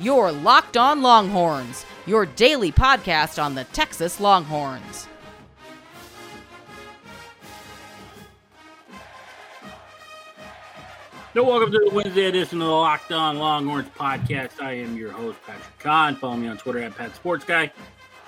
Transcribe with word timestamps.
Your 0.00 0.32
Locked 0.32 0.78
On 0.78 1.02
Longhorns, 1.02 1.84
your 2.06 2.24
daily 2.24 2.72
podcast 2.72 3.42
on 3.42 3.54
the 3.54 3.64
Texas 3.64 4.18
Longhorns. 4.18 5.06
So 11.34 11.44
welcome 11.44 11.70
to 11.70 11.78
the 11.78 11.90
Wednesday 11.94 12.24
edition 12.24 12.62
of 12.62 12.68
the 12.68 12.72
Locked 12.72 13.12
On 13.12 13.38
Longhorns 13.38 13.90
podcast. 13.90 14.62
I 14.62 14.72
am 14.72 14.96
your 14.96 15.12
host, 15.12 15.38
Patrick 15.46 15.78
Kahn. 15.78 16.16
Follow 16.16 16.36
me 16.36 16.48
on 16.48 16.56
Twitter 16.56 16.78
at 16.78 16.96
Pat 16.96 17.14
Sports 17.14 17.44
Guy. 17.44 17.70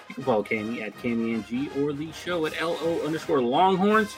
You 0.09 0.15
can 0.15 0.25
follow 0.25 0.45
Cami 0.45 0.83
at 0.83 0.95
CamiNG 0.99 1.75
or 1.79 1.95
the 1.95 2.13
show 2.13 2.45
at 2.45 2.61
LO 2.61 3.01
underscore 3.07 3.41
Longhorns. 3.41 4.15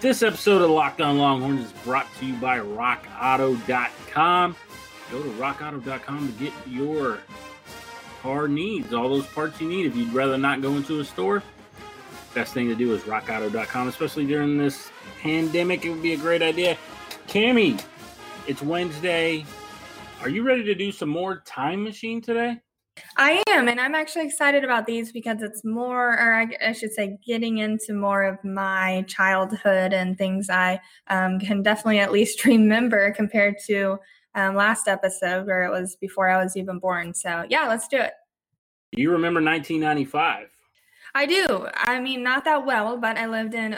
This 0.00 0.24
episode 0.24 0.60
of 0.60 0.70
Locked 0.70 1.00
On 1.00 1.18
Longhorns 1.18 1.66
is 1.66 1.72
brought 1.84 2.12
to 2.18 2.26
you 2.26 2.34
by 2.34 2.58
RockAuto.com. 2.58 4.56
Go 5.10 5.22
to 5.22 5.28
RockAuto.com 5.30 6.26
to 6.26 6.44
get 6.44 6.52
your 6.66 7.18
car 8.22 8.48
needs, 8.48 8.92
all 8.92 9.08
those 9.08 9.26
parts 9.26 9.60
you 9.60 9.68
need. 9.68 9.86
If 9.86 9.96
you'd 9.96 10.12
rather 10.12 10.36
not 10.36 10.60
go 10.60 10.76
into 10.76 11.00
a 11.00 11.04
store, 11.04 11.42
best 12.34 12.52
thing 12.52 12.68
to 12.68 12.74
do 12.74 12.94
is 12.94 13.02
RockAuto.com, 13.02 13.88
especially 13.88 14.26
during 14.26 14.58
this 14.58 14.90
pandemic. 15.20 15.84
It 15.84 15.90
would 15.90 16.02
be 16.02 16.12
a 16.12 16.18
great 16.18 16.42
idea. 16.42 16.76
Cammy, 17.26 17.82
it's 18.46 18.62
Wednesday. 18.62 19.46
Are 20.20 20.28
you 20.28 20.42
ready 20.42 20.64
to 20.64 20.74
do 20.74 20.92
some 20.92 21.08
more 21.08 21.42
time 21.46 21.84
machine 21.84 22.20
today? 22.20 22.60
I 23.16 23.42
am, 23.48 23.68
and 23.68 23.80
I'm 23.80 23.94
actually 23.94 24.26
excited 24.26 24.64
about 24.64 24.86
these 24.86 25.12
because 25.12 25.42
it's 25.42 25.64
more, 25.64 26.12
or 26.12 26.34
I, 26.34 26.48
I 26.68 26.72
should 26.72 26.92
say, 26.92 27.18
getting 27.24 27.58
into 27.58 27.92
more 27.92 28.24
of 28.24 28.42
my 28.44 29.04
childhood 29.08 29.92
and 29.92 30.18
things 30.18 30.50
I 30.50 30.80
um, 31.08 31.38
can 31.38 31.62
definitely 31.62 32.00
at 32.00 32.12
least 32.12 32.44
remember 32.44 33.12
compared 33.12 33.56
to 33.66 33.98
um, 34.38 34.54
last 34.54 34.88
episode 34.88 35.46
where 35.46 35.64
it 35.64 35.70
was 35.70 35.96
before 35.96 36.28
I 36.28 36.42
was 36.42 36.56
even 36.56 36.78
born. 36.78 37.12
So, 37.12 37.44
yeah, 37.48 37.66
let's 37.66 37.88
do 37.88 37.98
it. 37.98 38.12
You 38.92 39.10
remember 39.10 39.42
1995? 39.42 40.48
I 41.14 41.26
do. 41.26 41.66
I 41.74 42.00
mean, 42.00 42.22
not 42.22 42.44
that 42.44 42.64
well, 42.64 42.96
but 42.96 43.18
I 43.18 43.26
lived 43.26 43.54
in 43.54 43.74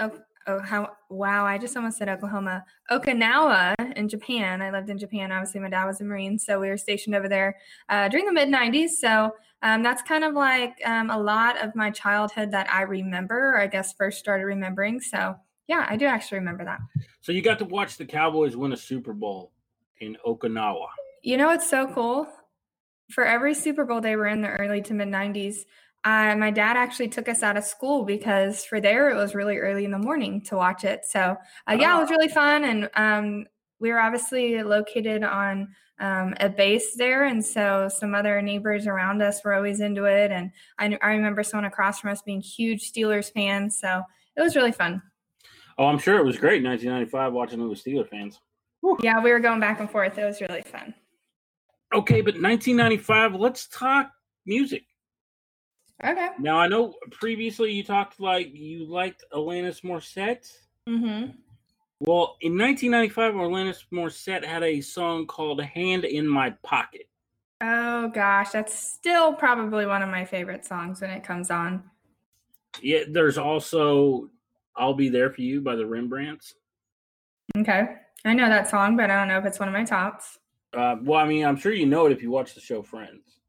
oh 0.46 0.58
how 0.62 0.90
wow 1.10 1.44
i 1.44 1.58
just 1.58 1.76
almost 1.76 1.98
said 1.98 2.08
oklahoma 2.08 2.64
okinawa 2.90 3.74
in 3.94 4.08
japan 4.08 4.62
i 4.62 4.70
lived 4.70 4.88
in 4.88 4.96
japan 4.96 5.30
obviously 5.30 5.60
my 5.60 5.68
dad 5.68 5.84
was 5.84 6.00
a 6.00 6.04
marine 6.04 6.38
so 6.38 6.58
we 6.58 6.68
were 6.68 6.78
stationed 6.78 7.14
over 7.14 7.28
there 7.28 7.56
uh, 7.90 8.08
during 8.08 8.24
the 8.24 8.32
mid 8.32 8.48
90s 8.48 8.88
so 8.98 9.30
um, 9.62 9.82
that's 9.82 10.00
kind 10.00 10.24
of 10.24 10.32
like 10.32 10.80
um, 10.86 11.10
a 11.10 11.18
lot 11.18 11.62
of 11.62 11.76
my 11.76 11.90
childhood 11.90 12.50
that 12.50 12.66
i 12.72 12.80
remember 12.80 13.50
or 13.54 13.60
i 13.60 13.66
guess 13.66 13.92
first 13.92 14.18
started 14.18 14.44
remembering 14.44 14.98
so 14.98 15.36
yeah 15.68 15.84
i 15.90 15.96
do 15.96 16.06
actually 16.06 16.38
remember 16.38 16.64
that 16.64 16.80
so 17.20 17.32
you 17.32 17.42
got 17.42 17.58
to 17.58 17.66
watch 17.66 17.98
the 17.98 18.06
cowboys 18.06 18.56
win 18.56 18.72
a 18.72 18.76
super 18.78 19.12
bowl 19.12 19.52
in 20.00 20.16
okinawa 20.26 20.86
you 21.22 21.36
know 21.36 21.46
what's 21.46 21.68
so 21.68 21.86
cool 21.88 22.26
for 23.10 23.24
every 23.24 23.54
super 23.54 23.84
bowl 23.84 24.00
they 24.00 24.16
were 24.16 24.26
in 24.26 24.40
the 24.40 24.48
early 24.48 24.80
to 24.80 24.94
mid 24.94 25.08
90s 25.08 25.64
uh, 26.04 26.34
my 26.36 26.50
dad 26.50 26.76
actually 26.76 27.08
took 27.08 27.28
us 27.28 27.42
out 27.42 27.56
of 27.56 27.64
school 27.64 28.04
because 28.04 28.64
for 28.64 28.80
there 28.80 29.10
it 29.10 29.16
was 29.16 29.34
really 29.34 29.58
early 29.58 29.84
in 29.84 29.90
the 29.90 29.98
morning 29.98 30.40
to 30.40 30.56
watch 30.56 30.84
it. 30.84 31.04
So 31.04 31.36
uh, 31.68 31.76
yeah, 31.78 31.96
it 31.96 32.00
was 32.00 32.10
really 32.10 32.28
fun, 32.28 32.64
and 32.64 32.90
um, 32.94 33.46
we 33.80 33.90
were 33.90 34.00
obviously 34.00 34.62
located 34.62 35.22
on 35.22 35.68
um, 35.98 36.34
a 36.40 36.48
base 36.48 36.96
there, 36.96 37.24
and 37.24 37.44
so 37.44 37.90
some 37.94 38.14
other 38.14 38.40
neighbors 38.40 38.86
around 38.86 39.20
us 39.20 39.44
were 39.44 39.52
always 39.52 39.80
into 39.80 40.04
it. 40.04 40.30
And 40.30 40.50
I, 40.78 40.96
I 41.02 41.10
remember 41.10 41.42
someone 41.42 41.66
across 41.66 42.00
from 42.00 42.10
us 42.10 42.22
being 42.22 42.40
huge 42.40 42.90
Steelers 42.90 43.30
fans, 43.30 43.78
so 43.78 44.02
it 44.36 44.40
was 44.40 44.56
really 44.56 44.72
fun. 44.72 45.02
Oh, 45.76 45.84
I'm 45.84 45.98
sure 45.98 46.18
it 46.18 46.24
was 46.24 46.38
great. 46.38 46.64
1995, 46.64 47.32
watching 47.34 47.60
it 47.60 47.64
with 47.64 47.82
Steelers 47.84 48.08
fans. 48.08 48.40
Whew. 48.80 48.98
Yeah, 49.02 49.22
we 49.22 49.30
were 49.30 49.40
going 49.40 49.60
back 49.60 49.80
and 49.80 49.90
forth. 49.90 50.18
It 50.18 50.24
was 50.24 50.40
really 50.40 50.62
fun. 50.62 50.94
Okay, 51.94 52.20
but 52.20 52.34
1995. 52.34 53.34
Let's 53.34 53.66
talk 53.68 54.10
music. 54.46 54.84
Okay. 56.02 56.28
Now 56.38 56.56
I 56.56 56.66
know 56.66 56.94
previously 57.10 57.72
you 57.72 57.82
talked 57.84 58.20
like 58.20 58.54
you 58.54 58.86
liked 58.86 59.24
Alanis 59.34 59.82
Morissette. 59.82 60.50
Mm-hmm. 60.88 61.32
Well, 62.00 62.36
in 62.40 62.56
1995, 62.56 63.34
Alanis 63.34 63.84
Morissette 63.92 64.44
had 64.44 64.62
a 64.62 64.80
song 64.80 65.26
called 65.26 65.60
"Hand 65.60 66.04
in 66.06 66.26
My 66.26 66.50
Pocket." 66.62 67.08
Oh 67.60 68.08
gosh, 68.08 68.50
that's 68.50 68.74
still 68.74 69.34
probably 69.34 69.84
one 69.84 70.00
of 70.00 70.08
my 70.08 70.24
favorite 70.24 70.64
songs 70.64 71.02
when 71.02 71.10
it 71.10 71.22
comes 71.22 71.50
on. 71.50 71.82
Yeah, 72.80 73.00
there's 73.06 73.36
also 73.36 74.30
"I'll 74.74 74.94
Be 74.94 75.10
There 75.10 75.30
for 75.30 75.42
You" 75.42 75.60
by 75.60 75.76
the 75.76 75.84
Rembrandts. 75.84 76.54
Okay, 77.58 77.96
I 78.24 78.34
know 78.34 78.48
that 78.48 78.68
song, 78.68 78.96
but 78.96 79.10
I 79.10 79.16
don't 79.16 79.28
know 79.28 79.38
if 79.38 79.46
it's 79.46 79.58
one 79.58 79.68
of 79.68 79.72
my 79.72 79.84
tops. 79.84 80.38
Uh, 80.72 80.96
well, 81.02 81.18
I 81.18 81.26
mean, 81.26 81.44
I'm 81.44 81.56
sure 81.56 81.72
you 81.72 81.86
know 81.86 82.06
it 82.06 82.12
if 82.12 82.22
you 82.22 82.30
watch 82.30 82.54
the 82.54 82.60
show 82.60 82.82
Friends. 82.82 83.40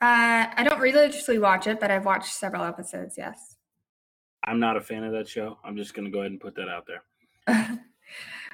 Uh, 0.00 0.46
I 0.54 0.64
don't 0.68 0.80
religiously 0.80 1.38
watch 1.38 1.66
it, 1.66 1.80
but 1.80 1.90
I've 1.90 2.04
watched 2.04 2.32
several 2.32 2.64
episodes. 2.64 3.16
Yes. 3.16 3.56
I'm 4.44 4.60
not 4.60 4.76
a 4.76 4.80
fan 4.80 5.04
of 5.04 5.12
that 5.12 5.28
show. 5.28 5.58
I'm 5.64 5.76
just 5.76 5.94
going 5.94 6.04
to 6.04 6.10
go 6.10 6.20
ahead 6.20 6.30
and 6.30 6.40
put 6.40 6.54
that 6.54 6.68
out 6.68 6.86
there. 6.86 7.02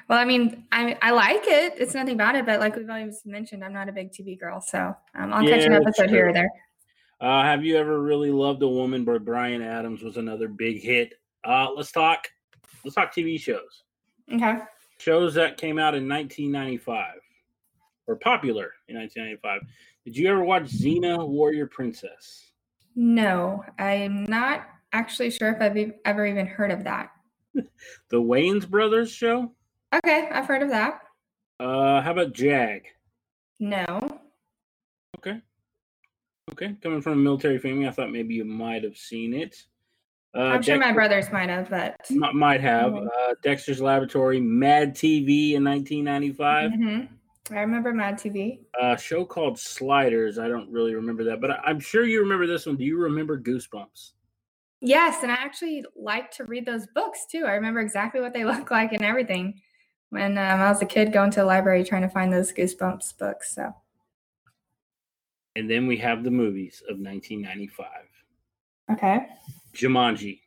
well, 0.09 0.19
I 0.19 0.25
mean, 0.25 0.65
I 0.71 0.97
I 1.01 1.11
like 1.11 1.43
it. 1.45 1.73
It's 1.77 1.93
nothing 1.93 2.15
about 2.15 2.35
it, 2.35 2.45
but 2.45 2.59
like 2.59 2.75
we've 2.75 2.89
always 2.89 3.21
mentioned, 3.25 3.63
I'm 3.63 3.73
not 3.73 3.89
a 3.89 3.91
big 3.91 4.11
TV 4.11 4.39
girl, 4.39 4.61
so 4.61 4.95
um, 5.15 5.33
I'll 5.33 5.43
yeah, 5.43 5.57
catch 5.57 5.65
an 5.65 5.73
episode 5.73 6.09
here 6.09 6.29
or 6.29 6.33
there. 6.33 6.49
Uh, 7.21 7.43
have 7.43 7.63
you 7.63 7.77
ever 7.77 8.01
really 8.01 8.31
loved 8.31 8.61
a 8.63 8.67
woman? 8.67 9.05
By 9.05 9.17
Bryan 9.17 9.61
Adams 9.61 10.01
was 10.01 10.17
another 10.17 10.47
big 10.47 10.81
hit. 10.81 11.13
Uh, 11.43 11.69
let's 11.75 11.91
talk. 11.91 12.27
Let's 12.83 12.95
talk 12.95 13.13
TV 13.13 13.39
shows. 13.39 13.83
Okay. 14.33 14.57
Shows 15.03 15.33
that 15.33 15.57
came 15.57 15.77
out 15.77 15.95
in 15.95 16.07
1995 16.07 17.15
or 18.07 18.15
popular 18.15 18.71
in 18.87 18.95
1995. 18.95 19.61
Did 20.05 20.15
you 20.15 20.29
ever 20.29 20.45
watch 20.45 20.63
Xena 20.63 21.27
Warrior 21.27 21.67
Princess? 21.67 22.53
No, 22.95 23.65
I'm 23.77 24.23
not 24.23 24.65
actually 24.93 25.29
sure 25.29 25.51
if 25.51 25.61
I've 25.61 25.91
ever 26.05 26.25
even 26.25 26.47
heard 26.47 26.71
of 26.71 26.85
that. 26.85 27.11
the 27.53 27.67
Wayans 28.13 28.65
Brothers 28.65 29.11
show? 29.11 29.51
Okay, 29.93 30.29
I've 30.31 30.45
heard 30.45 30.61
of 30.61 30.69
that. 30.69 31.01
Uh, 31.59 31.99
how 32.01 32.11
about 32.11 32.31
Jag? 32.31 32.83
No. 33.59 34.21
Okay. 35.17 35.41
Okay, 36.49 36.77
coming 36.81 37.01
from 37.01 37.13
a 37.13 37.17
military 37.17 37.59
family, 37.59 37.89
I 37.89 37.91
thought 37.91 38.09
maybe 38.09 38.35
you 38.35 38.45
might 38.45 38.85
have 38.85 38.95
seen 38.95 39.33
it. 39.33 39.65
Uh, 40.35 40.41
I'm 40.41 40.61
sure 40.63 40.75
Dexter, 40.75 40.79
my 40.79 40.93
brothers 40.93 41.31
might 41.31 41.49
have, 41.49 41.69
but 41.69 41.95
m- 42.09 42.37
might 42.37 42.61
have. 42.61 42.91
Mm-hmm. 42.93 43.07
Uh, 43.07 43.33
Dexter's 43.43 43.81
Laboratory, 43.81 44.39
Mad 44.39 44.95
TV 44.95 45.53
in 45.53 45.63
1995. 45.63 46.71
Mm-hmm. 46.71 47.55
I 47.55 47.59
remember 47.59 47.93
Mad 47.93 48.15
TV. 48.15 48.59
A 48.81 48.97
show 48.97 49.25
called 49.25 49.59
Sliders. 49.59 50.39
I 50.39 50.47
don't 50.47 50.71
really 50.71 50.95
remember 50.95 51.23
that, 51.25 51.41
but 51.41 51.51
I'm 51.63 51.79
sure 51.79 52.05
you 52.05 52.19
remember 52.21 52.47
this 52.47 52.65
one. 52.65 52.77
Do 52.77 52.85
you 52.85 52.97
remember 52.97 53.37
Goosebumps? 53.37 54.13
Yes, 54.81 55.23
and 55.23 55.31
I 55.31 55.35
actually 55.35 55.85
like 55.95 56.31
to 56.31 56.45
read 56.45 56.65
those 56.65 56.87
books 56.95 57.25
too. 57.29 57.45
I 57.45 57.51
remember 57.51 57.79
exactly 57.79 58.21
what 58.21 58.33
they 58.33 58.45
look 58.45 58.71
like 58.71 58.93
and 58.93 59.03
everything 59.03 59.61
when 60.09 60.37
um, 60.37 60.61
I 60.61 60.69
was 60.69 60.81
a 60.81 60.85
kid 60.85 61.13
going 61.13 61.31
to 61.31 61.41
the 61.41 61.45
library 61.45 61.83
trying 61.83 62.01
to 62.03 62.09
find 62.09 62.33
those 62.33 62.51
Goosebumps 62.51 63.17
books. 63.17 63.53
So, 63.53 63.73
and 65.55 65.69
then 65.69 65.85
we 65.85 65.97
have 65.97 66.23
the 66.23 66.31
movies 66.31 66.81
of 66.89 66.97
1995. 66.97 67.87
Okay. 68.91 69.27
Jumanji. 69.73 70.39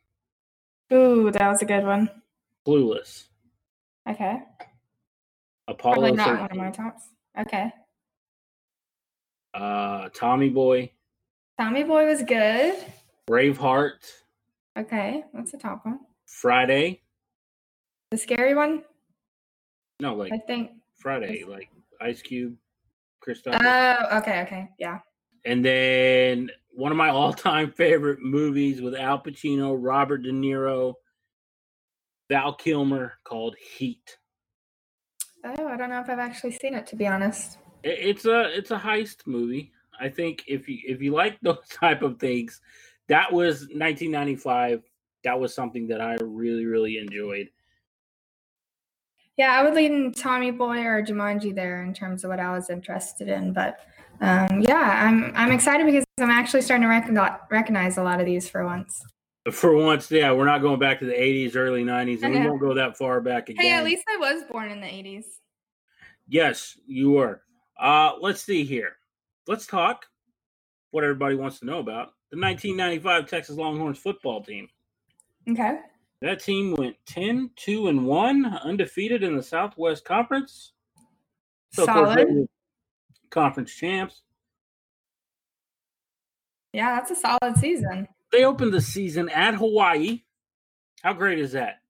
Ooh, 0.93 1.31
that 1.31 1.49
was 1.49 1.61
a 1.61 1.65
good 1.65 1.83
one. 1.83 2.09
Clueless. 2.65 3.25
Okay. 4.09 4.39
Apollo 5.67 5.95
Probably 5.95 6.11
not 6.13 6.27
13. 6.27 6.39
one 6.39 6.51
of 6.51 6.57
my 6.57 6.71
tops. 6.71 7.03
Okay. 7.39 7.71
Uh, 9.53 10.09
Tommy 10.13 10.49
Boy. 10.49 10.91
Tommy 11.59 11.83
Boy 11.83 12.05
was 12.05 12.23
good. 12.23 12.75
Braveheart. 13.29 13.99
Okay, 14.77 15.23
what's 15.31 15.51
the 15.51 15.57
top 15.57 15.85
one? 15.85 15.99
Friday. 16.25 17.01
The 18.11 18.17
scary 18.17 18.53
one. 18.53 18.83
No, 19.99 20.13
like 20.15 20.31
I 20.31 20.37
think 20.37 20.71
Friday, 20.95 21.43
like 21.45 21.69
Ice 21.99 22.21
Cube, 22.21 22.55
Christopher. 23.19 23.57
Oh, 23.61 24.17
okay, 24.19 24.41
okay, 24.43 24.69
yeah. 24.77 24.99
And 25.45 25.65
then 25.65 26.49
one 26.77 26.91
of 26.91 26.97
my 26.97 27.09
all-time 27.09 27.71
favorite 27.71 28.21
movies 28.21 28.81
with 28.81 28.95
Al 28.95 29.19
Pacino, 29.19 29.75
Robert 29.77 30.19
De 30.19 30.31
Niro, 30.31 30.93
Val 32.29 32.53
Kilmer, 32.53 33.13
called 33.23 33.55
Heat. 33.75 34.17
Oh, 35.43 35.67
I 35.67 35.77
don't 35.77 35.89
know 35.89 35.99
if 35.99 36.09
I've 36.09 36.19
actually 36.19 36.51
seen 36.51 36.73
it 36.73 36.87
to 36.87 36.95
be 36.95 37.07
honest. 37.07 37.57
It's 37.83 38.25
a 38.25 38.55
it's 38.57 38.71
a 38.71 38.77
heist 38.77 39.25
movie. 39.25 39.71
I 39.99 40.09
think 40.09 40.43
if 40.47 40.67
you 40.67 40.79
if 40.85 41.01
you 41.01 41.13
like 41.13 41.39
those 41.41 41.67
type 41.69 42.01
of 42.01 42.19
things, 42.19 42.61
that 43.07 43.31
was 43.31 43.61
1995. 43.61 44.83
That 45.23 45.39
was 45.39 45.53
something 45.53 45.87
that 45.87 46.01
I 46.01 46.17
really 46.21 46.65
really 46.65 46.97
enjoyed. 46.97 47.49
Yeah, 49.37 49.53
I 49.53 49.63
would 49.63 49.75
lean 49.75 50.13
Tommy 50.13 50.51
Boy 50.51 50.79
or 50.79 51.03
Jumanji 51.03 51.53
there 51.53 51.83
in 51.83 51.93
terms 51.93 52.23
of 52.23 52.29
what 52.29 52.39
I 52.39 52.51
was 52.51 52.71
interested 52.71 53.29
in, 53.29 53.53
but 53.53 53.79
um, 54.21 54.61
yeah, 54.61 55.05
I'm 55.05 55.31
I'm 55.35 55.51
excited 55.51 55.85
because 55.85 56.05
I'm 56.19 56.31
actually 56.31 56.61
starting 56.61 56.83
to 56.83 56.89
recognize 56.89 57.39
recognize 57.51 57.97
a 57.97 58.03
lot 58.03 58.19
of 58.19 58.25
these 58.25 58.49
for 58.49 58.65
once. 58.65 59.03
For 59.51 59.73
once, 59.73 60.11
yeah, 60.11 60.31
we're 60.33 60.45
not 60.45 60.61
going 60.61 60.79
back 60.79 60.99
to 60.99 61.05
the 61.05 61.13
80s, 61.13 61.55
early 61.55 61.83
90s, 61.83 62.21
and 62.21 62.33
we 62.33 62.41
won't 62.41 62.59
go 62.59 62.73
that 62.73 62.97
far 62.97 63.21
back 63.21 63.47
again. 63.47 63.63
Hey, 63.63 63.71
at 63.71 63.85
least 63.85 64.03
I 64.09 64.17
was 64.17 64.43
born 64.51 64.69
in 64.71 64.81
the 64.81 64.87
80s. 64.87 65.23
Yes, 66.27 66.77
you 66.85 67.11
were. 67.11 67.41
Uh, 67.79 68.13
let's 68.19 68.43
see 68.43 68.65
here. 68.65 68.97
let's 69.47 69.65
talk 69.65 70.05
what 70.91 71.03
everybody 71.03 71.35
wants 71.35 71.59
to 71.59 71.65
know 71.65 71.79
about 71.79 72.13
the 72.31 72.37
1995 72.37 73.29
Texas 73.29 73.55
Longhorns 73.55 73.97
football 73.97 74.43
team. 74.43 74.67
Okay. 75.49 75.79
That 76.21 76.41
team 76.41 76.75
went 76.75 76.95
10 77.05 77.51
2 77.55 77.87
and 77.87 78.05
1, 78.05 78.45
undefeated 78.63 79.23
in 79.23 79.37
the 79.37 79.43
Southwest 79.43 80.03
Conference. 80.03 80.73
So, 81.71 81.85
course, 81.85 82.13
Solid. 82.13 82.27
were 82.27 82.45
conference 83.29 83.73
champs. 83.73 84.21
Yeah, 86.73 86.95
that's 86.95 87.11
a 87.11 87.15
solid 87.15 87.57
season. 87.57 88.07
They 88.31 88.43
opened 88.43 88.73
the 88.73 88.81
season 88.81 89.29
at 89.29 89.55
Hawaii. 89.55 90.23
How 91.01 91.13
great 91.13 91.39
is 91.39 91.53
that? 91.53 91.81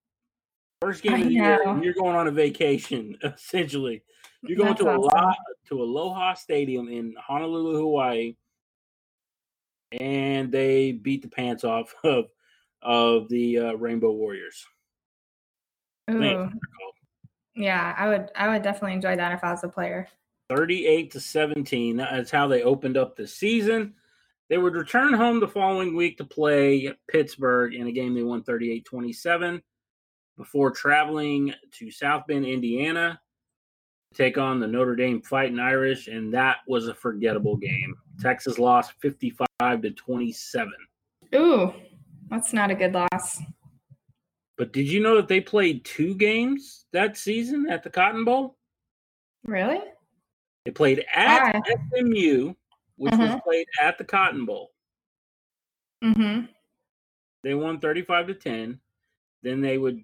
First 0.82 1.02
game 1.02 1.16
I 1.16 1.20
of 1.20 1.24
the 1.26 1.34
year, 1.34 1.62
and 1.66 1.84
you're 1.84 1.94
going 1.94 2.16
on 2.16 2.28
a 2.28 2.32
vacation, 2.32 3.18
essentially. 3.24 4.04
You're 4.44 4.58
going 4.58 4.70
That's 4.70 4.82
to 4.82 4.90
awesome. 4.90 5.02
Aloha, 5.02 5.34
to 5.70 5.82
Aloha 5.82 6.34
Stadium 6.36 6.88
in 6.88 7.16
Honolulu, 7.20 7.80
Hawaii, 7.80 8.36
and 9.92 10.52
they 10.52 10.92
beat 10.92 11.24
the 11.24 11.30
pants 11.30 11.64
off 11.64 11.94
of 12.04 12.26
of 12.82 13.28
the 13.30 13.58
uh, 13.60 13.74
Rainbow 13.74 14.12
Warriors. 14.12 14.66
Ooh. 16.10 16.20
Man, 16.20 16.60
Yeah, 17.56 17.94
I 17.98 18.08
would 18.08 18.30
I 18.36 18.50
would 18.50 18.62
definitely 18.62 18.94
enjoy 18.94 19.16
that 19.16 19.34
if 19.34 19.44
I 19.44 19.52
was 19.52 19.64
a 19.64 19.70
player. 19.70 20.08
38 20.50 21.12
to 21.12 21.20
17. 21.20 21.98
That's 21.98 22.32
how 22.32 22.48
they 22.48 22.64
opened 22.64 22.98
up 22.98 23.16
the 23.16 23.28
season. 23.28 23.94
They 24.50 24.58
would 24.58 24.76
return 24.76 25.14
home 25.14 25.40
the 25.40 25.48
following 25.48 25.96
week 25.96 26.18
to 26.18 26.26
play 26.26 26.94
Pittsburgh 27.10 27.74
in 27.74 27.88
a 27.88 27.92
game 27.92 28.14
they 28.16 28.24
won 28.24 28.44
38 28.44 28.86
27 28.86 29.62
before 30.38 30.72
traveling 30.72 31.54
to 31.72 31.92
South 31.92 32.24
Bend, 32.28 32.46
Indiana 32.46 33.20
to 34.14 34.18
take 34.18 34.38
on 34.38 34.60
the 34.60 34.68
Notre 34.68 34.96
Dame 34.96 35.22
Fighting 35.22 35.60
Irish. 35.60 36.08
And 36.08 36.34
that 36.34 36.58
was 36.68 36.88
a 36.88 36.94
forgettable 36.94 37.58
game. 37.58 37.96
Texas 38.22 38.58
lost 38.58 38.94
55 39.02 39.48
to 39.60 39.92
27. 39.92 40.72
Ooh, 41.36 41.74
that's 42.30 42.54
not 42.54 42.72
a 42.72 42.76
good 42.76 42.94
loss. 42.94 43.42
But 44.58 44.72
did 44.72 44.88
you 44.88 45.02
know 45.02 45.16
that 45.18 45.28
they 45.28 45.42
played 45.42 45.84
two 45.84 46.16
games 46.16 46.86
that 46.94 47.18
season 47.18 47.68
at 47.70 47.84
the 47.84 47.90
Cotton 47.90 48.24
Bowl? 48.24 48.58
Really? 49.44 49.82
They 50.68 50.72
played 50.72 51.06
at 51.16 51.54
Why? 51.54 51.62
SMU, 51.96 52.54
which 52.98 53.14
was 53.14 53.30
Mhm. 53.30 53.42
played 53.44 53.68
at 53.82 53.98
the 53.98 54.04
Cotton 54.04 54.44
Bowl. 54.44 54.74
Mm-hmm. 56.04 56.48
They 57.42 57.54
won 57.54 57.80
35 57.80 58.28
to 58.28 58.34
10. 58.34 58.82
Then 59.44 59.62
they 59.62 59.78
would 59.78 60.04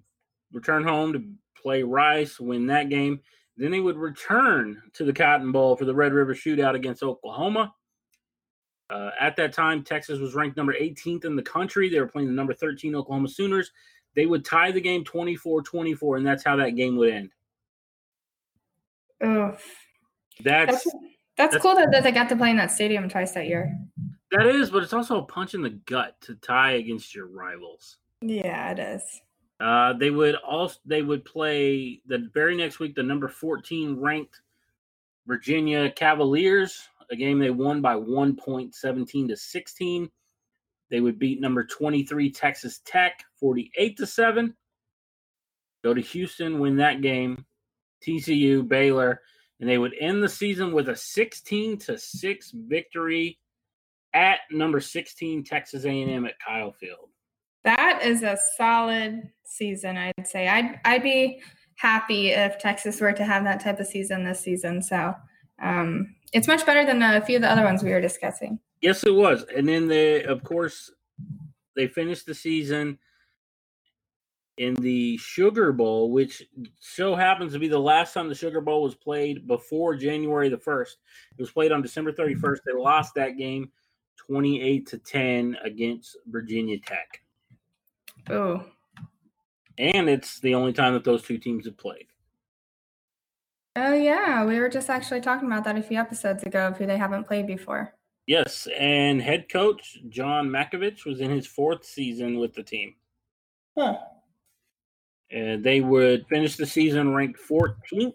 return 0.53 0.85
home 0.85 1.11
to 1.11 1.61
play 1.61 1.83
Rice, 1.83 2.39
win 2.39 2.67
that 2.67 2.87
game. 2.87 3.19
Then 3.57 3.71
they 3.71 3.81
would 3.81 3.97
return 3.97 4.81
to 4.93 5.03
the 5.03 5.11
Cotton 5.11 5.51
Bowl 5.51 5.75
for 5.75 5.83
the 5.83 5.93
Red 5.93 6.13
River 6.13 6.33
Shootout 6.33 6.75
against 6.75 7.03
Oklahoma. 7.03 7.75
Uh, 8.89 9.11
at 9.19 9.35
that 9.35 9.51
time, 9.51 9.83
Texas 9.83 10.19
was 10.19 10.33
ranked 10.33 10.55
number 10.55 10.75
18th 10.79 11.25
in 11.25 11.35
the 11.35 11.43
country. 11.43 11.89
They 11.89 11.99
were 11.99 12.07
playing 12.07 12.29
the 12.29 12.33
number 12.33 12.53
13 12.53 12.95
Oklahoma 12.95 13.27
Sooners. 13.27 13.73
They 14.15 14.27
would 14.27 14.45
tie 14.45 14.71
the 14.71 14.79
game 14.79 15.03
24 15.03 15.61
24, 15.61 16.15
and 16.15 16.25
that's 16.25 16.45
how 16.45 16.55
that 16.55 16.77
game 16.77 16.95
would 16.95 17.09
end. 17.11 17.31
Ooh. 19.25 19.57
That's 20.43 20.83
That's 20.83 20.95
that's 21.37 21.57
cool 21.57 21.75
that, 21.75 21.91
that 21.91 22.03
they 22.03 22.11
got 22.11 22.29
to 22.29 22.35
play 22.35 22.51
in 22.51 22.57
that 22.57 22.71
stadium 22.71 23.09
twice 23.09 23.31
that 23.31 23.47
year. 23.47 23.75
that 24.31 24.45
is, 24.45 24.69
but 24.69 24.83
it's 24.83 24.93
also 24.93 25.19
a 25.19 25.25
punch 25.25 25.53
in 25.53 25.61
the 25.61 25.71
gut 25.71 26.15
to 26.21 26.35
tie 26.35 26.73
against 26.73 27.15
your 27.15 27.27
rivals. 27.27 27.97
Yeah, 28.21 28.71
it 28.71 28.79
is. 28.79 29.21
Uh, 29.59 29.93
they 29.93 30.09
would 30.09 30.35
also 30.35 30.79
they 30.85 31.01
would 31.01 31.25
play 31.25 32.01
the 32.05 32.29
very 32.33 32.55
next 32.55 32.79
week 32.79 32.95
the 32.95 33.03
number 33.03 33.27
14 33.27 33.99
ranked 33.99 34.41
Virginia 35.25 35.89
Cavaliers, 35.91 36.87
a 37.11 37.15
game 37.15 37.39
they 37.39 37.49
won 37.49 37.81
by 37.81 37.95
one 37.95 38.35
point 38.35 38.75
17 38.75 39.29
to 39.29 39.37
16. 39.37 40.09
They 40.89 40.99
would 40.99 41.17
beat 41.17 41.41
number 41.41 41.63
23 41.63 42.29
Texas 42.31 42.81
Tech 42.85 43.23
48 43.39 43.97
to 43.97 44.05
7. 44.05 44.53
Go 45.83 45.93
to 45.93 46.01
Houston, 46.01 46.59
win 46.59 46.75
that 46.77 47.01
game. 47.01 47.45
TCU, 48.05 48.67
Baylor, 48.67 49.21
and 49.59 49.69
they 49.69 49.77
would 49.77 49.93
end 49.99 50.21
the 50.21 50.29
season 50.29 50.71
with 50.71 50.89
a 50.89 50.95
16 50.95 51.77
to 51.79 51.97
6 51.97 52.51
victory 52.67 53.39
at 54.13 54.39
number 54.51 54.79
16 54.79 55.43
Texas 55.43 55.85
A&M 55.85 56.25
at 56.25 56.39
Kyle 56.39 56.71
Field. 56.71 57.09
That 57.63 58.01
is 58.03 58.23
a 58.23 58.37
solid 58.57 59.29
season, 59.45 59.97
I'd 59.97 60.27
say. 60.27 60.47
I'd 60.47 60.79
I'd 60.83 61.03
be 61.03 61.41
happy 61.77 62.29
if 62.29 62.59
Texas 62.59 62.99
were 62.99 63.13
to 63.13 63.23
have 63.23 63.43
that 63.45 63.61
type 63.61 63.79
of 63.79 63.87
season 63.87 64.23
this 64.23 64.41
season. 64.41 64.81
So 64.81 65.13
um, 65.61 66.13
it's 66.33 66.47
much 66.47 66.65
better 66.65 66.85
than 66.85 67.01
a 67.01 67.21
few 67.21 67.37
of 67.37 67.41
the 67.41 67.49
other 67.49 67.63
ones 67.63 67.83
we 67.83 67.91
were 67.91 68.01
discussing. 68.01 68.59
Yes, 68.81 69.03
it 69.05 69.13
was. 69.13 69.45
And 69.55 69.67
then 69.67 69.87
they, 69.87 70.23
of 70.23 70.43
course, 70.43 70.91
they 71.75 71.87
finished 71.87 72.25
the 72.25 72.35
season 72.35 72.99
in 74.57 74.75
the 74.75 75.17
Sugar 75.17 75.71
Bowl, 75.71 76.11
which 76.11 76.43
so 76.79 77.15
happens 77.15 77.53
to 77.53 77.59
be 77.59 77.67
the 77.67 77.79
last 77.79 78.13
time 78.13 78.29
the 78.29 78.35
Sugar 78.35 78.61
Bowl 78.61 78.83
was 78.83 78.95
played 78.95 79.47
before 79.47 79.95
January 79.95 80.49
the 80.49 80.57
1st. 80.57 80.95
It 81.37 81.41
was 81.41 81.51
played 81.51 81.71
on 81.71 81.81
December 81.81 82.11
31st. 82.11 82.59
They 82.65 82.73
lost 82.73 83.15
that 83.15 83.37
game 83.37 83.71
28 84.17 84.87
to 84.87 84.97
10 84.99 85.57
against 85.63 86.17
Virginia 86.27 86.77
Tech. 86.79 87.21
Oh. 88.29 88.63
And 89.77 90.07
it's 90.07 90.39
the 90.39 90.53
only 90.53 90.71
time 90.71 90.93
that 90.93 91.03
those 91.03 91.23
two 91.23 91.37
teams 91.37 91.65
have 91.65 91.77
played. 91.77 92.05
Oh 93.75 93.93
yeah, 93.93 94.45
we 94.45 94.59
were 94.59 94.69
just 94.69 94.89
actually 94.89 95.21
talking 95.21 95.47
about 95.47 95.63
that 95.63 95.77
a 95.77 95.81
few 95.81 95.97
episodes 95.97 96.43
ago 96.43 96.67
of 96.67 96.77
who 96.77 96.85
they 96.85 96.97
haven't 96.97 97.25
played 97.25 97.47
before. 97.47 97.95
Yes, 98.27 98.67
and 98.77 99.19
head 99.19 99.49
coach 99.49 99.97
John 100.09 100.47
Mackovic 100.47 101.05
was 101.05 101.19
in 101.19 101.31
his 101.31 101.47
fourth 101.47 101.83
season 101.83 102.37
with 102.37 102.53
the 102.53 102.61
team. 102.61 102.93
Huh. 103.75 103.97
And 105.33 105.63
they 105.63 105.81
would 105.81 106.25
finish 106.27 106.55
the 106.55 106.65
season 106.65 107.13
ranked 107.13 107.39
14th 107.49 108.13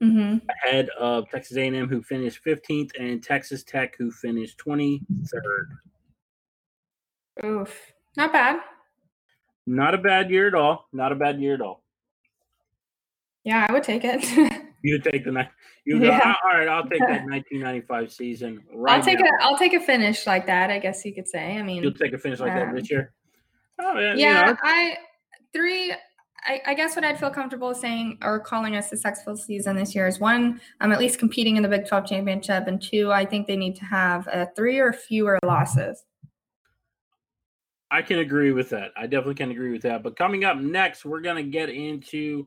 Mm-hmm. 0.00 0.46
ahead 0.64 0.88
of 0.90 1.28
Texas 1.28 1.56
A&M, 1.56 1.88
who 1.88 2.00
finished 2.02 2.44
15th, 2.46 2.92
and 3.00 3.20
Texas 3.20 3.64
Tech, 3.64 3.96
who 3.98 4.12
finished 4.12 4.56
23rd. 4.64 5.02
Oof. 7.44 7.76
Not 8.16 8.32
bad. 8.32 8.60
Not 9.66 9.94
a 9.94 9.98
bad 9.98 10.30
year 10.30 10.46
at 10.46 10.54
all. 10.54 10.86
Not 10.92 11.10
a 11.10 11.16
bad 11.16 11.40
year 11.40 11.54
at 11.54 11.60
all. 11.60 11.82
Yeah, 13.42 13.66
I 13.68 13.72
would 13.72 13.82
take 13.82 14.02
it. 14.04 14.24
You 14.84 15.00
take 15.00 15.24
the 15.24 15.32
night. 15.32 15.48
You 15.84 15.98
Yeah. 15.98 16.20
go. 16.20 16.32
All 16.48 16.56
right, 16.56 16.68
I'll 16.68 16.88
take 16.88 17.00
that 17.00 17.24
1995 17.26 18.12
season 18.12 18.62
right 18.72 18.94
I'll 18.96 19.02
take 19.04 19.18
now. 19.18 19.24
a 19.26 19.42
I'll 19.42 19.58
take 19.58 19.72
a 19.74 19.80
finish 19.80 20.24
like 20.28 20.46
that, 20.46 20.70
I 20.70 20.78
guess 20.78 21.04
you 21.04 21.12
could 21.12 21.26
say. 21.26 21.58
I 21.58 21.62
mean 21.64 21.82
You'll 21.82 21.92
take 21.94 22.12
a 22.12 22.18
finish 22.18 22.38
like 22.38 22.54
that 22.54 22.68
um, 22.68 22.76
this 22.76 22.88
year. 22.88 23.12
Oh 23.80 23.98
yeah, 23.98 24.14
you 24.14 24.26
know, 24.32 24.56
I 24.62 24.96
three. 25.52 25.92
I, 26.46 26.60
I 26.66 26.74
guess 26.74 26.94
what 26.94 27.04
I'd 27.04 27.18
feel 27.18 27.30
comfortable 27.30 27.74
saying 27.74 28.18
or 28.22 28.38
calling 28.38 28.76
us 28.76 28.88
successful 28.88 29.36
season 29.36 29.76
this 29.76 29.94
year 29.94 30.06
is 30.06 30.20
one, 30.20 30.60
I'm 30.80 30.92
at 30.92 30.98
least 30.98 31.18
competing 31.18 31.56
in 31.56 31.62
the 31.62 31.68
Big 31.68 31.86
12 31.86 32.06
championship, 32.06 32.66
and 32.66 32.80
two, 32.80 33.12
I 33.12 33.24
think 33.24 33.46
they 33.46 33.56
need 33.56 33.76
to 33.76 33.84
have 33.84 34.28
uh, 34.28 34.46
three 34.56 34.78
or 34.78 34.92
fewer 34.92 35.38
losses. 35.44 36.04
I 37.90 38.02
can 38.02 38.18
agree 38.18 38.52
with 38.52 38.70
that. 38.70 38.92
I 38.96 39.02
definitely 39.06 39.34
can 39.34 39.50
agree 39.50 39.72
with 39.72 39.82
that. 39.82 40.02
But 40.02 40.16
coming 40.16 40.44
up 40.44 40.58
next, 40.58 41.04
we're 41.04 41.20
going 41.20 41.42
to 41.42 41.50
get 41.50 41.70
into 41.70 42.46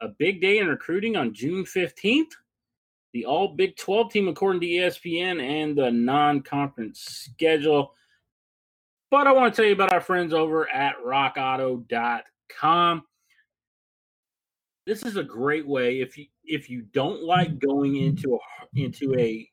a 0.00 0.08
big 0.08 0.40
day 0.40 0.58
in 0.58 0.66
recruiting 0.66 1.16
on 1.16 1.34
June 1.34 1.64
15th. 1.64 2.32
The 3.12 3.26
all 3.26 3.48
Big 3.48 3.76
12 3.76 4.10
team, 4.10 4.28
according 4.28 4.62
to 4.62 4.66
ESPN, 4.66 5.42
and 5.42 5.76
the 5.76 5.90
non 5.90 6.40
conference 6.40 7.00
schedule. 7.00 7.92
But 9.10 9.26
I 9.26 9.32
want 9.32 9.52
to 9.52 9.56
tell 9.56 9.66
you 9.66 9.74
about 9.74 9.92
our 9.92 10.00
friends 10.00 10.32
over 10.32 10.66
at 10.70 10.96
rockauto.com. 11.04 13.02
This 14.86 15.04
is 15.04 15.16
a 15.16 15.22
great 15.22 15.66
way 15.66 16.00
if 16.00 16.18
you 16.18 16.26
if 16.44 16.68
you 16.68 16.82
don't 16.92 17.22
like 17.22 17.58
going 17.58 17.96
into 17.96 18.34
a 18.34 18.38
into 18.80 19.14
a 19.18 19.48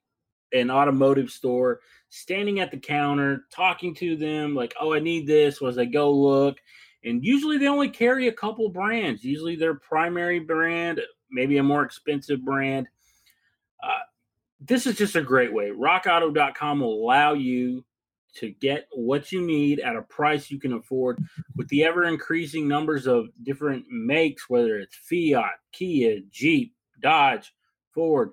an 0.53 0.71
automotive 0.71 1.29
store 1.29 1.79
standing 2.09 2.59
at 2.59 2.71
the 2.71 2.77
counter, 2.77 3.45
talking 3.51 3.93
to 3.93 4.15
them, 4.15 4.55
like, 4.55 4.73
oh, 4.79 4.93
I 4.93 4.99
need 4.99 5.27
this. 5.27 5.61
Was 5.61 5.77
I 5.77 5.85
go 5.85 6.11
look? 6.11 6.57
And 7.03 7.23
usually 7.23 7.57
they 7.57 7.67
only 7.67 7.89
carry 7.89 8.27
a 8.27 8.33
couple 8.33 8.67
brands, 8.69 9.23
usually 9.23 9.55
their 9.55 9.75
primary 9.75 10.39
brand, 10.39 10.99
maybe 11.31 11.57
a 11.57 11.63
more 11.63 11.83
expensive 11.83 12.43
brand. 12.43 12.87
Uh, 13.81 13.99
this 14.59 14.85
is 14.85 14.97
just 14.97 15.15
a 15.15 15.21
great 15.21 15.53
way. 15.53 15.69
RockAuto.com 15.69 16.79
will 16.81 17.03
allow 17.03 17.33
you 17.33 17.85
to 18.35 18.51
get 18.51 18.87
what 18.91 19.31
you 19.31 19.41
need 19.41 19.79
at 19.79 19.95
a 19.95 20.01
price 20.03 20.51
you 20.51 20.59
can 20.59 20.73
afford 20.73 21.23
with 21.55 21.67
the 21.69 21.83
ever 21.83 22.05
increasing 22.05 22.67
numbers 22.67 23.07
of 23.07 23.27
different 23.43 23.85
makes, 23.89 24.49
whether 24.49 24.77
it's 24.77 24.95
Fiat, 24.95 25.59
Kia, 25.71 26.19
Jeep, 26.29 26.73
Dodge, 27.01 27.53
Ford, 27.93 28.31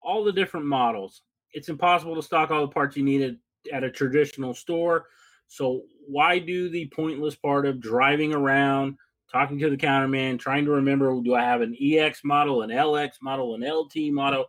all 0.00 0.22
the 0.22 0.32
different 0.32 0.66
models 0.66 1.22
it's 1.56 1.70
impossible 1.70 2.14
to 2.14 2.22
stock 2.22 2.50
all 2.50 2.66
the 2.66 2.72
parts 2.72 2.98
you 2.98 3.02
need 3.02 3.38
at, 3.72 3.82
a 3.82 3.90
traditional 3.90 4.52
store. 4.52 5.06
So 5.48 5.82
why 6.06 6.38
do 6.38 6.68
the 6.68 6.86
pointless 6.94 7.34
part 7.34 7.66
of 7.66 7.80
driving 7.80 8.34
around, 8.34 8.96
talking 9.32 9.58
to 9.60 9.70
the 9.70 9.76
counterman, 9.76 10.38
trying 10.38 10.66
to 10.66 10.72
remember 10.72 11.18
do 11.22 11.34
I 11.34 11.42
have 11.42 11.62
an 11.62 11.74
EX 11.80 12.22
model, 12.24 12.60
an 12.60 12.70
LX 12.70 13.22
model, 13.22 13.54
an 13.54 13.66
LT 13.66 14.12
model? 14.12 14.46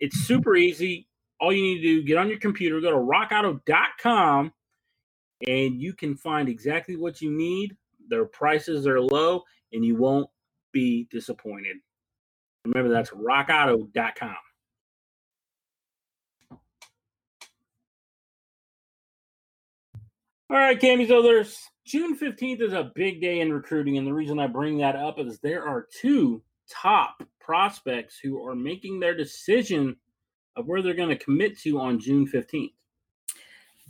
It's 0.00 0.16
super 0.20 0.56
easy. 0.56 1.06
All 1.40 1.52
you 1.52 1.62
need 1.62 1.76
to 1.76 1.82
do 1.82 2.02
get 2.02 2.18
on 2.18 2.28
your 2.28 2.38
computer, 2.38 2.80
go 2.80 2.90
to 2.90 2.96
rockauto.com, 2.96 4.52
and 5.46 5.80
you 5.80 5.92
can 5.92 6.16
find 6.16 6.48
exactly 6.48 6.96
what 6.96 7.20
you 7.20 7.30
need. 7.30 7.76
Their 8.08 8.24
prices 8.24 8.86
are 8.86 9.00
low, 9.00 9.42
and 9.72 9.84
you 9.84 9.96
won't 9.96 10.28
be 10.72 11.08
disappointed. 11.10 11.76
Remember, 12.64 12.92
that's 12.92 13.10
rockauto.com. 13.10 14.36
All 20.48 20.56
right, 20.56 20.80
Cami. 20.80 21.08
So 21.08 21.22
there's 21.22 21.58
June 21.84 22.16
15th 22.16 22.62
is 22.62 22.72
a 22.72 22.92
big 22.94 23.20
day 23.20 23.40
in 23.40 23.52
recruiting, 23.52 23.98
and 23.98 24.06
the 24.06 24.14
reason 24.14 24.38
I 24.38 24.46
bring 24.46 24.78
that 24.78 24.94
up 24.94 25.18
is 25.18 25.40
there 25.40 25.66
are 25.66 25.88
two 26.00 26.42
top 26.70 27.22
prospects 27.40 28.18
who 28.22 28.44
are 28.46 28.54
making 28.54 29.00
their 29.00 29.16
decision 29.16 29.96
of 30.56 30.66
where 30.66 30.82
they're 30.82 30.94
going 30.94 31.10
to 31.10 31.16
commit 31.16 31.58
to 31.60 31.78
on 31.78 32.00
June 32.00 32.26
15th. 32.26 32.72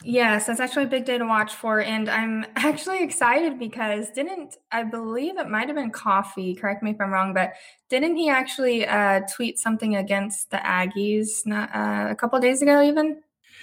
Yes, 0.03 0.47
that's 0.47 0.61
actually 0.61 0.85
a 0.85 0.89
big 0.89 1.07
day 1.07 1.17
to 1.17 1.25
watch 1.25 1.55
for. 1.55 1.81
And 1.81 2.11
I'm 2.11 2.45
actually 2.57 3.03
excited 3.03 3.59
because 3.59 4.11
didn't, 4.11 4.57
I 4.71 4.83
believe 4.83 5.39
it 5.39 5.49
might 5.49 5.69
have 5.69 5.77
been 5.77 5.91
Coffey, 5.91 6.55
correct 6.55 6.83
me 6.83 6.91
if 6.91 7.01
I'm 7.01 7.11
wrong, 7.11 7.33
but 7.33 7.53
didn't 7.89 8.17
he 8.17 8.29
actually 8.29 8.87
uh, 8.87 9.21
tweet 9.35 9.59
something 9.59 9.97
against 9.97 10.51
the 10.51 10.59
Aggies 10.59 11.47
not, 11.47 11.75
uh, 11.75 12.09
a 12.11 12.15
couple 12.15 12.39
days 12.41 12.63
ago, 12.63 12.83
even 12.83 13.23